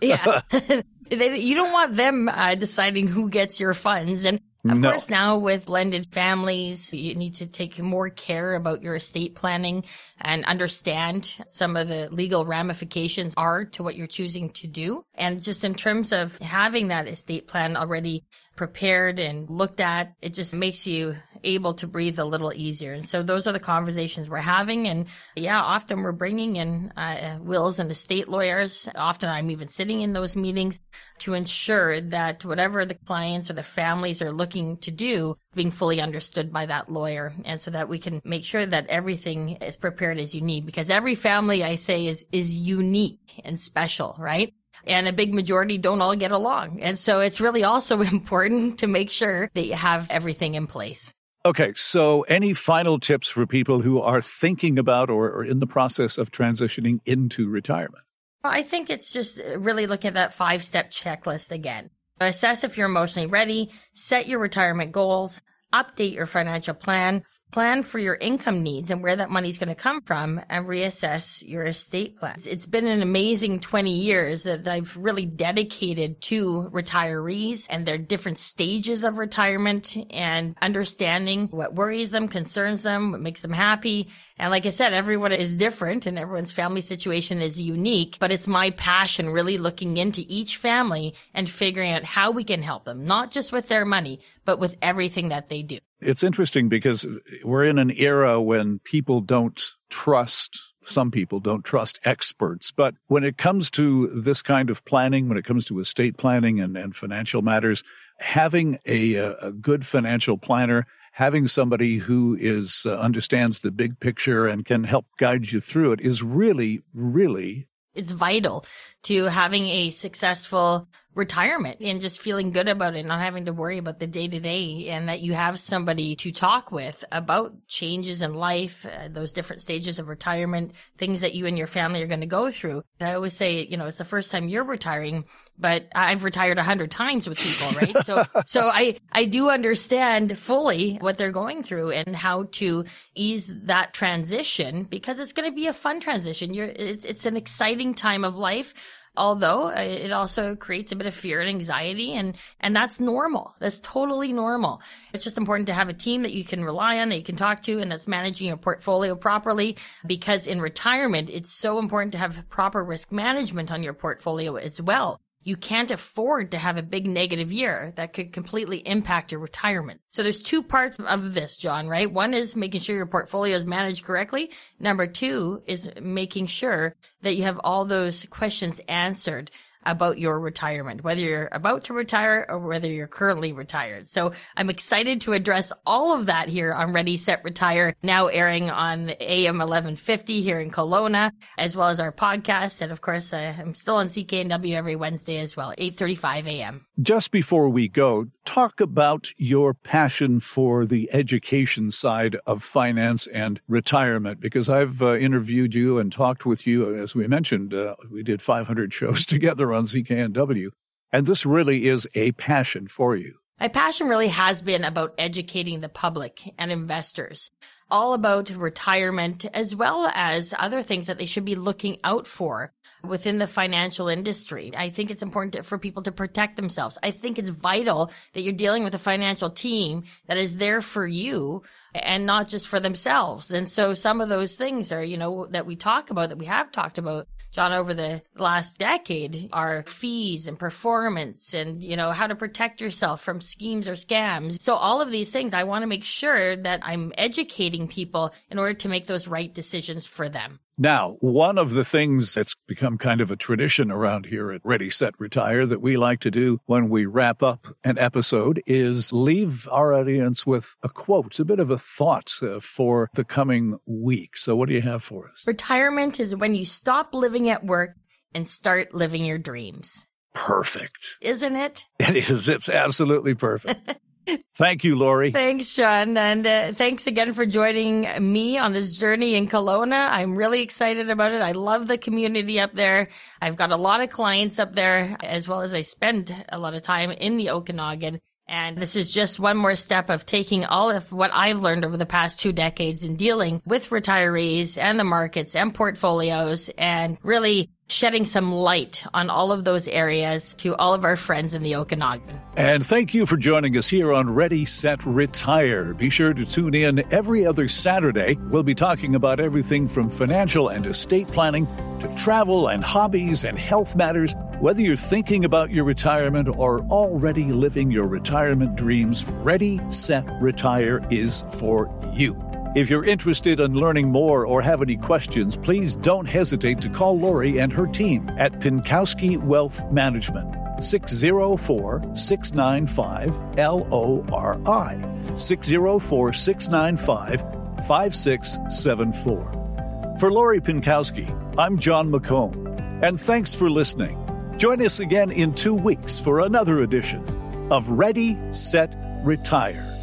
Yeah, 0.00 0.40
you 1.10 1.54
don't 1.54 1.72
want 1.72 1.96
them 1.96 2.28
uh, 2.28 2.54
deciding 2.54 3.06
who 3.08 3.28
gets 3.28 3.60
your 3.60 3.74
funds, 3.74 4.24
and 4.24 4.40
of 4.68 4.78
no. 4.78 4.90
course, 4.90 5.10
now 5.10 5.38
with 5.38 5.66
blended 5.66 6.06
families, 6.12 6.92
you 6.92 7.16
need 7.16 7.34
to 7.34 7.46
take 7.46 7.80
more 7.80 8.10
care 8.10 8.54
about 8.54 8.82
your 8.82 8.94
estate 8.94 9.34
planning 9.34 9.84
and 10.20 10.44
understand 10.44 11.34
some 11.48 11.76
of 11.76 11.88
the 11.88 12.08
legal 12.12 12.46
ramifications 12.46 13.34
are 13.36 13.64
to 13.64 13.82
what 13.82 13.96
you're 13.96 14.06
choosing 14.06 14.50
to 14.50 14.68
do. 14.68 15.04
And 15.16 15.42
just 15.42 15.64
in 15.64 15.74
terms 15.74 16.12
of 16.12 16.38
having 16.38 16.88
that 16.88 17.08
estate 17.08 17.48
plan 17.48 17.76
already 17.76 18.24
prepared 18.54 19.18
and 19.18 19.50
looked 19.50 19.80
at, 19.80 20.14
it 20.22 20.32
just 20.32 20.54
makes 20.54 20.86
you 20.86 21.16
able 21.44 21.74
to 21.74 21.86
breathe 21.86 22.18
a 22.18 22.24
little 22.24 22.52
easier. 22.54 22.92
And 22.92 23.08
so 23.08 23.22
those 23.22 23.46
are 23.46 23.52
the 23.52 23.60
conversations 23.60 24.28
we're 24.28 24.38
having. 24.38 24.88
And 24.88 25.06
yeah, 25.36 25.60
often 25.60 26.02
we're 26.02 26.12
bringing 26.12 26.56
in 26.56 26.92
uh, 26.96 27.38
wills 27.40 27.78
and 27.78 27.90
estate 27.90 28.28
lawyers. 28.28 28.88
Often 28.94 29.30
I'm 29.30 29.50
even 29.50 29.68
sitting 29.68 30.00
in 30.00 30.12
those 30.12 30.36
meetings 30.36 30.80
to 31.18 31.34
ensure 31.34 32.00
that 32.00 32.44
whatever 32.44 32.84
the 32.84 32.94
clients 32.94 33.50
or 33.50 33.54
the 33.54 33.62
families 33.62 34.22
are 34.22 34.32
looking 34.32 34.76
to 34.78 34.90
do, 34.90 35.36
being 35.54 35.70
fully 35.70 36.00
understood 36.00 36.52
by 36.52 36.66
that 36.66 36.90
lawyer. 36.90 37.32
And 37.44 37.60
so 37.60 37.70
that 37.70 37.88
we 37.88 37.98
can 37.98 38.20
make 38.24 38.44
sure 38.44 38.64
that 38.64 38.88
everything 38.88 39.50
is 39.56 39.76
prepared 39.76 40.18
as 40.18 40.34
you 40.34 40.40
need 40.40 40.66
because 40.66 40.90
every 40.90 41.14
family 41.14 41.62
I 41.62 41.76
say 41.76 42.06
is, 42.06 42.24
is 42.32 42.56
unique 42.56 43.40
and 43.44 43.58
special, 43.58 44.16
right? 44.18 44.52
and 44.86 45.06
a 45.06 45.12
big 45.12 45.34
majority 45.34 45.78
don't 45.78 46.00
all 46.00 46.16
get 46.16 46.32
along. 46.32 46.80
And 46.82 46.98
so 46.98 47.20
it's 47.20 47.40
really 47.40 47.64
also 47.64 48.00
important 48.00 48.78
to 48.80 48.86
make 48.86 49.10
sure 49.10 49.50
that 49.54 49.66
you 49.66 49.74
have 49.74 50.10
everything 50.10 50.54
in 50.54 50.66
place. 50.66 51.14
Okay, 51.44 51.72
so 51.74 52.22
any 52.22 52.54
final 52.54 53.00
tips 53.00 53.28
for 53.28 53.46
people 53.46 53.80
who 53.80 54.00
are 54.00 54.22
thinking 54.22 54.78
about 54.78 55.10
or, 55.10 55.44
in 55.44 55.58
the 55.58 55.66
process 55.66 56.16
of 56.16 56.30
transitioning 56.30 57.00
into 57.04 57.48
retirement? 57.48 58.04
I 58.44 58.62
think 58.62 58.90
it's 58.90 59.12
just 59.12 59.40
uh, 59.40 59.58
really 59.58 59.88
looking 59.88 60.08
at 60.08 60.14
that 60.14 60.32
five 60.32 60.62
step 60.62 60.92
checklist 60.92 61.50
again. 61.50 61.90
Assess 62.20 62.62
if 62.62 62.76
you're 62.76 62.86
emotionally 62.86 63.26
ready, 63.26 63.70
set 63.92 64.28
your 64.28 64.38
retirement 64.38 64.92
goals, 64.92 65.42
update 65.72 66.14
your 66.14 66.26
financial 66.26 66.74
plan, 66.74 67.24
plan 67.52 67.82
for 67.82 67.98
your 67.98 68.14
income 68.14 68.62
needs 68.62 68.90
and 68.90 69.02
where 69.02 69.14
that 69.14 69.30
money's 69.30 69.58
going 69.58 69.68
to 69.68 69.74
come 69.74 70.00
from 70.00 70.40
and 70.48 70.66
reassess 70.66 71.46
your 71.46 71.64
estate 71.64 72.18
plans. 72.18 72.46
It's 72.46 72.66
been 72.66 72.86
an 72.86 73.02
amazing 73.02 73.60
20 73.60 73.92
years 73.92 74.44
that 74.44 74.66
I've 74.66 74.96
really 74.96 75.26
dedicated 75.26 76.20
to 76.22 76.70
retirees 76.72 77.66
and 77.68 77.86
their 77.86 77.98
different 77.98 78.38
stages 78.38 79.04
of 79.04 79.18
retirement 79.18 79.96
and 80.10 80.56
understanding 80.62 81.48
what 81.48 81.74
worries 81.74 82.10
them, 82.10 82.26
concerns 82.26 82.82
them, 82.82 83.12
what 83.12 83.20
makes 83.20 83.42
them 83.42 83.52
happy. 83.52 84.08
And 84.38 84.50
like 84.50 84.64
I 84.64 84.70
said, 84.70 84.94
everyone 84.94 85.32
is 85.32 85.54
different 85.54 86.06
and 86.06 86.18
everyone's 86.18 86.52
family 86.52 86.80
situation 86.80 87.42
is 87.42 87.60
unique, 87.60 88.16
but 88.18 88.32
it's 88.32 88.48
my 88.48 88.70
passion 88.70 89.28
really 89.28 89.58
looking 89.58 89.98
into 89.98 90.24
each 90.26 90.56
family 90.56 91.14
and 91.34 91.48
figuring 91.48 91.92
out 91.92 92.04
how 92.04 92.30
we 92.30 92.44
can 92.44 92.62
help 92.62 92.84
them, 92.84 93.04
not 93.04 93.30
just 93.30 93.52
with 93.52 93.68
their 93.68 93.84
money, 93.84 94.20
but 94.46 94.58
with 94.58 94.76
everything 94.80 95.28
that 95.28 95.50
they 95.50 95.62
do. 95.62 95.78
It's 96.02 96.22
interesting 96.22 96.68
because 96.68 97.06
we're 97.44 97.64
in 97.64 97.78
an 97.78 97.92
era 97.92 98.40
when 98.40 98.80
people 98.80 99.20
don't 99.20 99.60
trust 99.90 100.72
some 100.84 101.10
people 101.10 101.40
don't 101.40 101.64
trust 101.64 102.00
experts. 102.04 102.72
But 102.72 102.94
when 103.06 103.24
it 103.24 103.38
comes 103.38 103.70
to 103.72 104.08
this 104.08 104.42
kind 104.42 104.70
of 104.70 104.84
planning, 104.84 105.28
when 105.28 105.38
it 105.38 105.44
comes 105.44 105.64
to 105.66 105.78
estate 105.78 106.16
planning 106.16 106.60
and, 106.60 106.76
and 106.76 106.94
financial 106.94 107.42
matters, 107.42 107.84
having 108.18 108.78
a, 108.86 109.14
a, 109.14 109.52
good 109.52 109.86
financial 109.86 110.38
planner, 110.38 110.86
having 111.12 111.46
somebody 111.46 111.98
who 111.98 112.36
is 112.40 112.84
uh, 112.86 112.98
understands 112.98 113.60
the 113.60 113.70
big 113.70 114.00
picture 114.00 114.46
and 114.46 114.64
can 114.64 114.84
help 114.84 115.06
guide 115.18 115.50
you 115.50 115.60
through 115.60 115.92
it 115.92 116.00
is 116.00 116.22
really, 116.22 116.82
really 116.94 117.68
it's 117.94 118.12
vital 118.12 118.64
to 119.02 119.24
having 119.24 119.68
a 119.68 119.90
successful 119.90 120.88
retirement 121.14 121.78
and 121.80 122.00
just 122.00 122.20
feeling 122.20 122.52
good 122.52 122.68
about 122.68 122.94
it, 122.94 123.04
not 123.04 123.20
having 123.20 123.44
to 123.44 123.52
worry 123.52 123.78
about 123.78 123.98
the 123.98 124.06
day 124.06 124.28
to 124.28 124.40
day, 124.40 124.88
and 124.88 125.08
that 125.08 125.20
you 125.20 125.34
have 125.34 125.60
somebody 125.60 126.16
to 126.16 126.32
talk 126.32 126.72
with 126.72 127.04
about 127.12 127.52
changes 127.68 128.22
in 128.22 128.34
life, 128.34 128.86
uh, 128.86 129.08
those 129.08 129.32
different 129.32 129.60
stages 129.60 129.98
of 129.98 130.08
retirement, 130.08 130.72
things 130.96 131.20
that 131.20 131.34
you 131.34 131.46
and 131.46 131.58
your 131.58 131.66
family 131.66 132.02
are 132.02 132.06
going 132.06 132.20
to 132.20 132.26
go 132.26 132.50
through. 132.50 132.82
I 133.00 133.12
always 133.12 133.34
say, 133.34 133.66
you 133.66 133.76
know, 133.76 133.86
it's 133.86 133.98
the 133.98 134.04
first 134.04 134.32
time 134.32 134.48
you're 134.48 134.64
retiring, 134.64 135.24
but 135.58 135.86
I've 135.94 136.24
retired 136.24 136.58
a 136.58 136.62
hundred 136.62 136.90
times 136.90 137.28
with 137.28 137.38
people, 137.38 137.72
right? 137.80 138.04
so, 138.06 138.24
so 138.46 138.68
I, 138.68 138.96
I 139.12 139.26
do 139.26 139.50
understand 139.50 140.38
fully 140.38 140.96
what 140.96 141.18
they're 141.18 141.30
going 141.30 141.62
through 141.62 141.90
and 141.90 142.16
how 142.16 142.44
to 142.52 142.84
ease 143.14 143.52
that 143.64 143.92
transition 143.92 144.84
because 144.84 145.18
it's 145.18 145.32
going 145.32 145.50
to 145.50 145.54
be 145.54 145.66
a 145.66 145.74
fun 145.74 146.00
transition. 146.00 146.54
You're, 146.54 146.68
it's, 146.68 147.04
it's 147.04 147.26
an 147.26 147.36
exciting 147.36 147.94
time 147.94 148.24
of 148.24 148.36
life 148.36 148.72
Although 149.16 149.68
uh, 149.68 149.80
it 149.80 150.12
also 150.12 150.56
creates 150.56 150.92
a 150.92 150.96
bit 150.96 151.06
of 151.06 151.14
fear 151.14 151.40
and 151.40 151.48
anxiety 151.48 152.12
and, 152.12 152.36
and 152.60 152.74
that's 152.74 153.00
normal. 153.00 153.54
That's 153.58 153.80
totally 153.80 154.32
normal. 154.32 154.80
It's 155.12 155.24
just 155.24 155.38
important 155.38 155.66
to 155.68 155.74
have 155.74 155.88
a 155.88 155.94
team 155.94 156.22
that 156.22 156.32
you 156.32 156.44
can 156.44 156.64
rely 156.64 156.98
on, 156.98 157.10
that 157.10 157.16
you 157.16 157.22
can 157.22 157.36
talk 157.36 157.62
to, 157.62 157.78
and 157.78 157.90
that's 157.90 158.08
managing 158.08 158.48
your 158.48 158.56
portfolio 158.56 159.14
properly 159.14 159.76
because 160.06 160.46
in 160.46 160.60
retirement, 160.60 161.30
it's 161.30 161.52
so 161.52 161.78
important 161.78 162.12
to 162.12 162.18
have 162.18 162.48
proper 162.48 162.82
risk 162.84 163.12
management 163.12 163.70
on 163.70 163.82
your 163.82 163.94
portfolio 163.94 164.56
as 164.56 164.80
well 164.80 165.21
you 165.44 165.56
can't 165.56 165.90
afford 165.90 166.50
to 166.50 166.58
have 166.58 166.76
a 166.76 166.82
big 166.82 167.06
negative 167.06 167.50
year 167.50 167.92
that 167.96 168.12
could 168.12 168.32
completely 168.32 168.78
impact 168.86 169.32
your 169.32 169.40
retirement. 169.40 170.00
So 170.10 170.22
there's 170.22 170.40
two 170.40 170.62
parts 170.62 170.98
of 170.98 171.34
this, 171.34 171.56
Jon, 171.56 171.88
right? 171.88 172.10
One 172.10 172.34
is 172.34 172.54
making 172.56 172.80
sure 172.80 172.96
your 172.96 173.06
portfolio 173.06 173.56
is 173.56 173.64
managed 173.64 174.04
correctly. 174.04 174.50
Number 174.78 175.06
two 175.06 175.62
is 175.66 175.90
making 176.00 176.46
sure 176.46 176.94
that 177.22 177.36
you 177.36 177.42
have 177.44 177.60
all 177.64 177.84
those 177.84 178.24
questions 178.26 178.80
answered 178.88 179.50
about 179.84 180.18
your 180.18 180.38
retirement, 180.38 181.04
whether 181.04 181.20
you're 181.20 181.48
about 181.52 181.84
to 181.84 181.94
retire 181.94 182.46
or 182.48 182.58
whether 182.58 182.88
you're 182.88 183.06
currently 183.06 183.52
retired. 183.52 184.10
So 184.10 184.32
I'm 184.56 184.70
excited 184.70 185.20
to 185.22 185.32
address 185.32 185.72
all 185.86 186.18
of 186.18 186.26
that 186.26 186.48
here 186.48 186.72
on 186.72 186.92
Ready, 186.92 187.16
Set, 187.16 187.44
Retire, 187.44 187.94
now 188.02 188.26
airing 188.26 188.70
on 188.70 189.10
AM 189.20 189.58
1150 189.58 190.42
here 190.42 190.60
in 190.60 190.70
Kelowna, 190.70 191.32
as 191.58 191.76
well 191.76 191.88
as 191.88 192.00
our 192.00 192.12
podcast. 192.12 192.80
And 192.80 192.92
of 192.92 193.00
course, 193.00 193.32
I'm 193.32 193.74
still 193.74 193.96
on 193.96 194.08
CKNW 194.08 194.74
every 194.74 194.96
Wednesday 194.96 195.38
as 195.38 195.56
well, 195.56 195.72
835 195.76 196.46
AM. 196.46 196.86
Just 197.00 197.30
before 197.30 197.68
we 197.68 197.88
go, 197.88 198.26
talk 198.44 198.80
about 198.80 199.32
your 199.36 199.74
passion 199.74 200.40
for 200.40 200.86
the 200.86 201.12
education 201.12 201.90
side 201.90 202.36
of 202.46 202.62
finance 202.62 203.26
and 203.26 203.60
retirement, 203.68 204.40
because 204.40 204.68
I've 204.68 205.02
uh, 205.02 205.16
interviewed 205.16 205.74
you 205.74 205.98
and 205.98 206.12
talked 206.12 206.46
with 206.46 206.66
you. 206.66 206.94
As 206.94 207.14
we 207.14 207.26
mentioned, 207.26 207.74
uh, 207.74 207.96
we 208.10 208.22
did 208.22 208.42
500 208.42 208.92
shows 209.02 209.26
together 209.26 209.71
on 209.74 209.84
CKNW. 209.84 210.70
And 211.12 211.26
this 211.26 211.44
really 211.44 211.88
is 211.88 212.08
a 212.14 212.32
passion 212.32 212.88
for 212.88 213.16
you. 213.16 213.34
My 213.60 213.68
passion 213.68 214.08
really 214.08 214.28
has 214.28 214.60
been 214.60 214.82
about 214.82 215.14
educating 215.18 215.80
the 215.80 215.88
public 215.88 216.52
and 216.58 216.72
investors 216.72 217.50
all 217.92 218.14
about 218.14 218.50
retirement 218.50 219.44
as 219.54 219.76
well 219.76 220.10
as 220.14 220.54
other 220.58 220.82
things 220.82 221.06
that 221.06 221.18
they 221.18 221.26
should 221.26 221.44
be 221.44 221.54
looking 221.54 221.98
out 222.02 222.26
for 222.26 222.72
within 223.04 223.38
the 223.38 223.46
financial 223.46 224.08
industry. 224.08 224.72
I 224.76 224.90
think 224.90 225.10
it's 225.10 225.22
important 225.22 225.54
to, 225.54 225.62
for 225.62 225.78
people 225.78 226.02
to 226.04 226.12
protect 226.12 226.56
themselves. 226.56 226.98
I 227.02 227.10
think 227.10 227.38
it's 227.38 227.50
vital 227.50 228.10
that 228.32 228.40
you're 228.40 228.52
dealing 228.52 228.84
with 228.84 228.94
a 228.94 228.98
financial 228.98 229.50
team 229.50 230.04
that 230.26 230.38
is 230.38 230.56
there 230.56 230.80
for 230.80 231.06
you 231.06 231.62
and 231.94 232.24
not 232.26 232.48
just 232.48 232.68
for 232.68 232.80
themselves. 232.80 233.50
And 233.50 233.68
so 233.68 233.94
some 233.94 234.20
of 234.20 234.28
those 234.28 234.56
things 234.56 234.92
are, 234.92 235.02
you 235.04 235.18
know, 235.18 235.46
that 235.50 235.66
we 235.66 235.76
talk 235.76 236.10
about, 236.10 236.30
that 236.30 236.38
we 236.38 236.46
have 236.46 236.72
talked 236.72 236.98
about 236.98 237.26
Jon, 237.52 237.72
over 237.74 237.92
the 237.92 238.22
last 238.34 238.78
decade 238.78 239.50
are 239.52 239.84
fees 239.86 240.46
and 240.46 240.58
performance 240.58 241.52
and, 241.52 241.84
you 241.84 241.96
know, 241.96 242.10
how 242.10 242.26
to 242.26 242.34
protect 242.34 242.80
yourself 242.80 243.22
from 243.22 243.42
schemes 243.42 243.86
or 243.86 243.92
scams. 243.92 244.62
So 244.62 244.74
all 244.74 245.02
of 245.02 245.10
these 245.10 245.30
things, 245.30 245.52
I 245.52 245.64
want 245.64 245.82
to 245.82 245.86
make 245.86 246.02
sure 246.02 246.56
that 246.56 246.80
I'm 246.82 247.12
educating 247.18 247.81
people 247.88 248.32
in 248.50 248.58
order 248.58 248.74
to 248.74 248.88
make 248.88 249.06
those 249.06 249.26
right 249.26 249.52
decisions 249.52 250.06
for 250.06 250.28
them. 250.28 250.58
Now, 250.78 251.16
one 251.20 251.58
of 251.58 251.74
the 251.74 251.84
things 251.84 252.34
that's 252.34 252.54
become 252.66 252.96
kind 252.98 253.20
of 253.20 253.30
a 253.30 253.36
tradition 253.36 253.90
around 253.90 254.26
here 254.26 254.50
at 254.50 254.62
Ready, 254.64 254.90
Set, 254.90 255.14
Retire 255.18 255.66
that 255.66 255.82
we 255.82 255.96
like 255.96 256.20
to 256.20 256.30
do 256.30 256.60
when 256.64 256.88
we 256.88 257.04
wrap 257.04 257.42
up 257.42 257.66
an 257.84 257.98
episode 257.98 258.62
is 258.66 259.12
leave 259.12 259.68
our 259.70 259.92
audience 259.92 260.46
with 260.46 260.74
a 260.82 260.88
quote, 260.88 261.38
a 261.38 261.44
bit 261.44 261.60
of 261.60 261.70
a 261.70 261.78
thought 261.78 262.32
uh, 262.42 262.58
for 262.60 263.10
the 263.14 263.24
coming 263.24 263.78
week. 263.86 264.36
So, 264.36 264.56
what 264.56 264.68
do 264.68 264.74
you 264.74 264.82
have 264.82 265.04
for 265.04 265.28
us? 265.28 265.44
Retirement 265.46 266.18
is 266.18 266.34
when 266.34 266.54
you 266.54 266.64
stop 266.64 267.14
living 267.14 267.48
at 267.50 267.64
work 267.64 267.94
and 268.34 268.48
start 268.48 268.94
living 268.94 269.24
your 269.24 269.38
dreams. 269.38 270.06
Perfect. 270.34 271.18
Isn't 271.20 271.56
it? 271.56 271.84
It 272.00 272.16
is. 272.16 272.48
It's 272.48 272.68
absolutely 272.68 273.34
perfect. 273.34 273.96
Thank 274.54 274.84
you, 274.84 274.96
Lori. 274.96 275.32
Thanks, 275.32 275.68
Sean. 275.68 276.16
And 276.16 276.46
uh, 276.46 276.72
thanks 276.72 277.06
again 277.06 277.34
for 277.34 277.46
joining 277.46 278.06
me 278.32 278.58
on 278.58 278.72
this 278.72 278.96
journey 278.96 279.34
in 279.34 279.48
Kelowna. 279.48 280.10
I'm 280.10 280.36
really 280.36 280.62
excited 280.62 281.10
about 281.10 281.32
it. 281.32 281.42
I 281.42 281.52
love 281.52 281.88
the 281.88 281.98
community 281.98 282.60
up 282.60 282.74
there. 282.74 283.08
I've 283.40 283.56
got 283.56 283.72
a 283.72 283.76
lot 283.76 284.00
of 284.00 284.10
clients 284.10 284.58
up 284.58 284.74
there, 284.74 285.16
as 285.22 285.48
well 285.48 285.62
as 285.62 285.74
I 285.74 285.82
spend 285.82 286.44
a 286.48 286.58
lot 286.58 286.74
of 286.74 286.82
time 286.82 287.10
in 287.10 287.36
the 287.36 287.50
Okanagan. 287.50 288.20
And 288.48 288.76
this 288.76 288.96
is 288.96 289.10
just 289.10 289.40
one 289.40 289.56
more 289.56 289.76
step 289.76 290.10
of 290.10 290.26
taking 290.26 290.64
all 290.64 290.90
of 290.90 291.10
what 291.12 291.30
I've 291.32 291.60
learned 291.60 291.84
over 291.84 291.96
the 291.96 292.04
past 292.04 292.40
two 292.40 292.52
decades 292.52 293.04
in 293.04 293.16
dealing 293.16 293.62
with 293.64 293.90
retirees 293.90 294.76
and 294.76 294.98
the 294.98 295.04
markets 295.04 295.54
and 295.54 295.72
portfolios 295.72 296.68
and 296.76 297.16
really 297.22 297.70
shedding 297.92 298.24
some 298.24 298.52
light 298.52 299.04
on 299.14 299.30
all 299.30 299.52
of 299.52 299.64
those 299.64 299.86
areas 299.88 300.54
to 300.54 300.74
all 300.76 300.94
of 300.94 301.04
our 301.04 301.16
friends 301.16 301.54
in 301.54 301.62
the 301.62 301.76
Okanagan. 301.76 302.40
And 302.56 302.84
thank 302.84 303.14
you 303.14 303.26
for 303.26 303.36
joining 303.36 303.76
us 303.76 303.88
here 303.88 304.12
on 304.12 304.34
Ready, 304.34 304.64
Set, 304.64 305.04
Retire. 305.04 305.94
Be 305.94 306.10
sure 306.10 306.32
to 306.32 306.44
tune 306.44 306.74
in 306.74 307.04
every 307.12 307.46
other 307.46 307.68
Saturday. 307.68 308.36
We'll 308.50 308.62
be 308.62 308.74
talking 308.74 309.14
about 309.14 309.40
everything 309.40 309.88
from 309.88 310.10
financial 310.10 310.68
and 310.68 310.86
estate 310.86 311.28
planning 311.28 311.66
to 312.00 312.14
travel 312.16 312.68
and 312.68 312.82
hobbies 312.82 313.44
and 313.44 313.58
health 313.58 313.94
matters. 313.94 314.34
Whether 314.60 314.82
you're 314.82 314.96
thinking 314.96 315.44
about 315.44 315.70
your 315.70 315.84
retirement 315.84 316.48
or 316.48 316.80
already 316.82 317.44
living 317.44 317.90
your 317.90 318.06
retirement 318.06 318.76
dreams, 318.76 319.24
Ready, 319.42 319.80
Set, 319.90 320.24
Retire 320.40 321.00
is 321.10 321.44
for 321.58 321.90
you. 322.12 322.34
If 322.74 322.88
you're 322.88 323.04
interested 323.04 323.60
in 323.60 323.74
learning 323.74 324.08
more 324.08 324.46
or 324.46 324.62
have 324.62 324.80
any 324.80 324.96
questions, 324.96 325.58
please 325.58 325.94
don't 325.94 326.24
hesitate 326.24 326.80
to 326.80 326.88
call 326.88 327.18
Lori 327.18 327.58
and 327.58 327.70
her 327.70 327.86
team 327.86 328.30
at 328.38 328.60
Pinkowski 328.60 329.36
Wealth 329.36 329.82
Management. 329.92 330.56
604 330.82 332.16
695 332.16 333.58
LORI. 333.58 335.38
604 335.38 336.32
695 336.32 337.40
5674. 337.86 340.16
For 340.18 340.32
Lori 340.32 340.60
Pinkowski, 340.60 341.28
I'm 341.58 341.78
Jon 341.78 342.10
McComb, 342.10 343.02
and 343.02 343.20
thanks 343.20 343.54
for 343.54 343.68
listening. 343.68 344.18
Join 344.56 344.80
us 344.80 344.98
again 344.98 345.30
in 345.30 345.52
two 345.52 345.74
weeks 345.74 346.20
for 346.20 346.40
another 346.40 346.82
edition 346.82 347.22
of 347.70 347.86
Ready, 347.90 348.38
Set, 348.50 348.96
Retire. 349.24 350.01